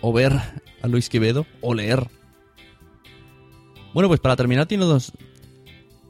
[0.00, 0.32] o ver
[0.82, 2.06] a Luis Quevedo o leer.
[3.92, 5.12] Bueno, pues para terminar, tiene dos.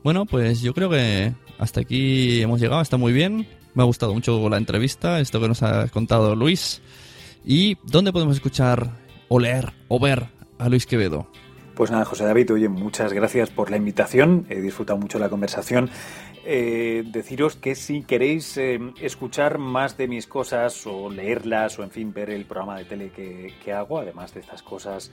[0.04, 3.46] Bueno, pues yo creo que hasta aquí hemos llegado, está muy bien.
[3.74, 6.82] Me ha gustado mucho la entrevista, esto que nos ha contado Luis.
[7.44, 8.90] ¿Y dónde podemos escuchar
[9.30, 10.26] o leer o ver
[10.58, 11.28] a Luis Quevedo?
[11.74, 14.44] Pues nada, José David, oye, muchas gracias por la invitación.
[14.50, 15.88] He disfrutado mucho la conversación.
[16.44, 21.90] Eh, deciros que si queréis eh, escuchar más de mis cosas o leerlas o en
[21.90, 25.12] fin ver el programa de tele que, que hago, además de estas cosas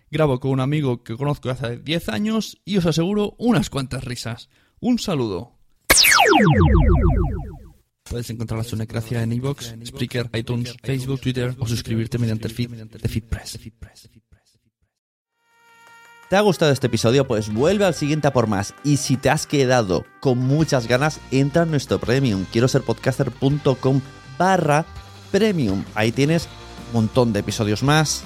[0.09, 4.49] Grabo con un amigo que conozco hace 10 años y os aseguro unas cuantas risas.
[4.79, 5.57] Un saludo.
[8.09, 12.69] Puedes encontrar la Sunecracia en iVoox, Spreaker, iTunes, Facebook, Twitter o suscribirte mediante el feed
[12.69, 13.59] de FeedPress.
[16.29, 17.25] ¿Te ha gustado este episodio?
[17.25, 18.75] Pues vuelve al siguiente a por más.
[18.83, 22.45] Y si te has quedado con muchas ganas, entra en nuestro premium.
[22.51, 24.01] Quiero ser podcaster.com
[24.37, 24.85] barra
[25.31, 25.85] premium.
[25.95, 26.49] Ahí tienes
[26.87, 28.25] un montón de episodios más,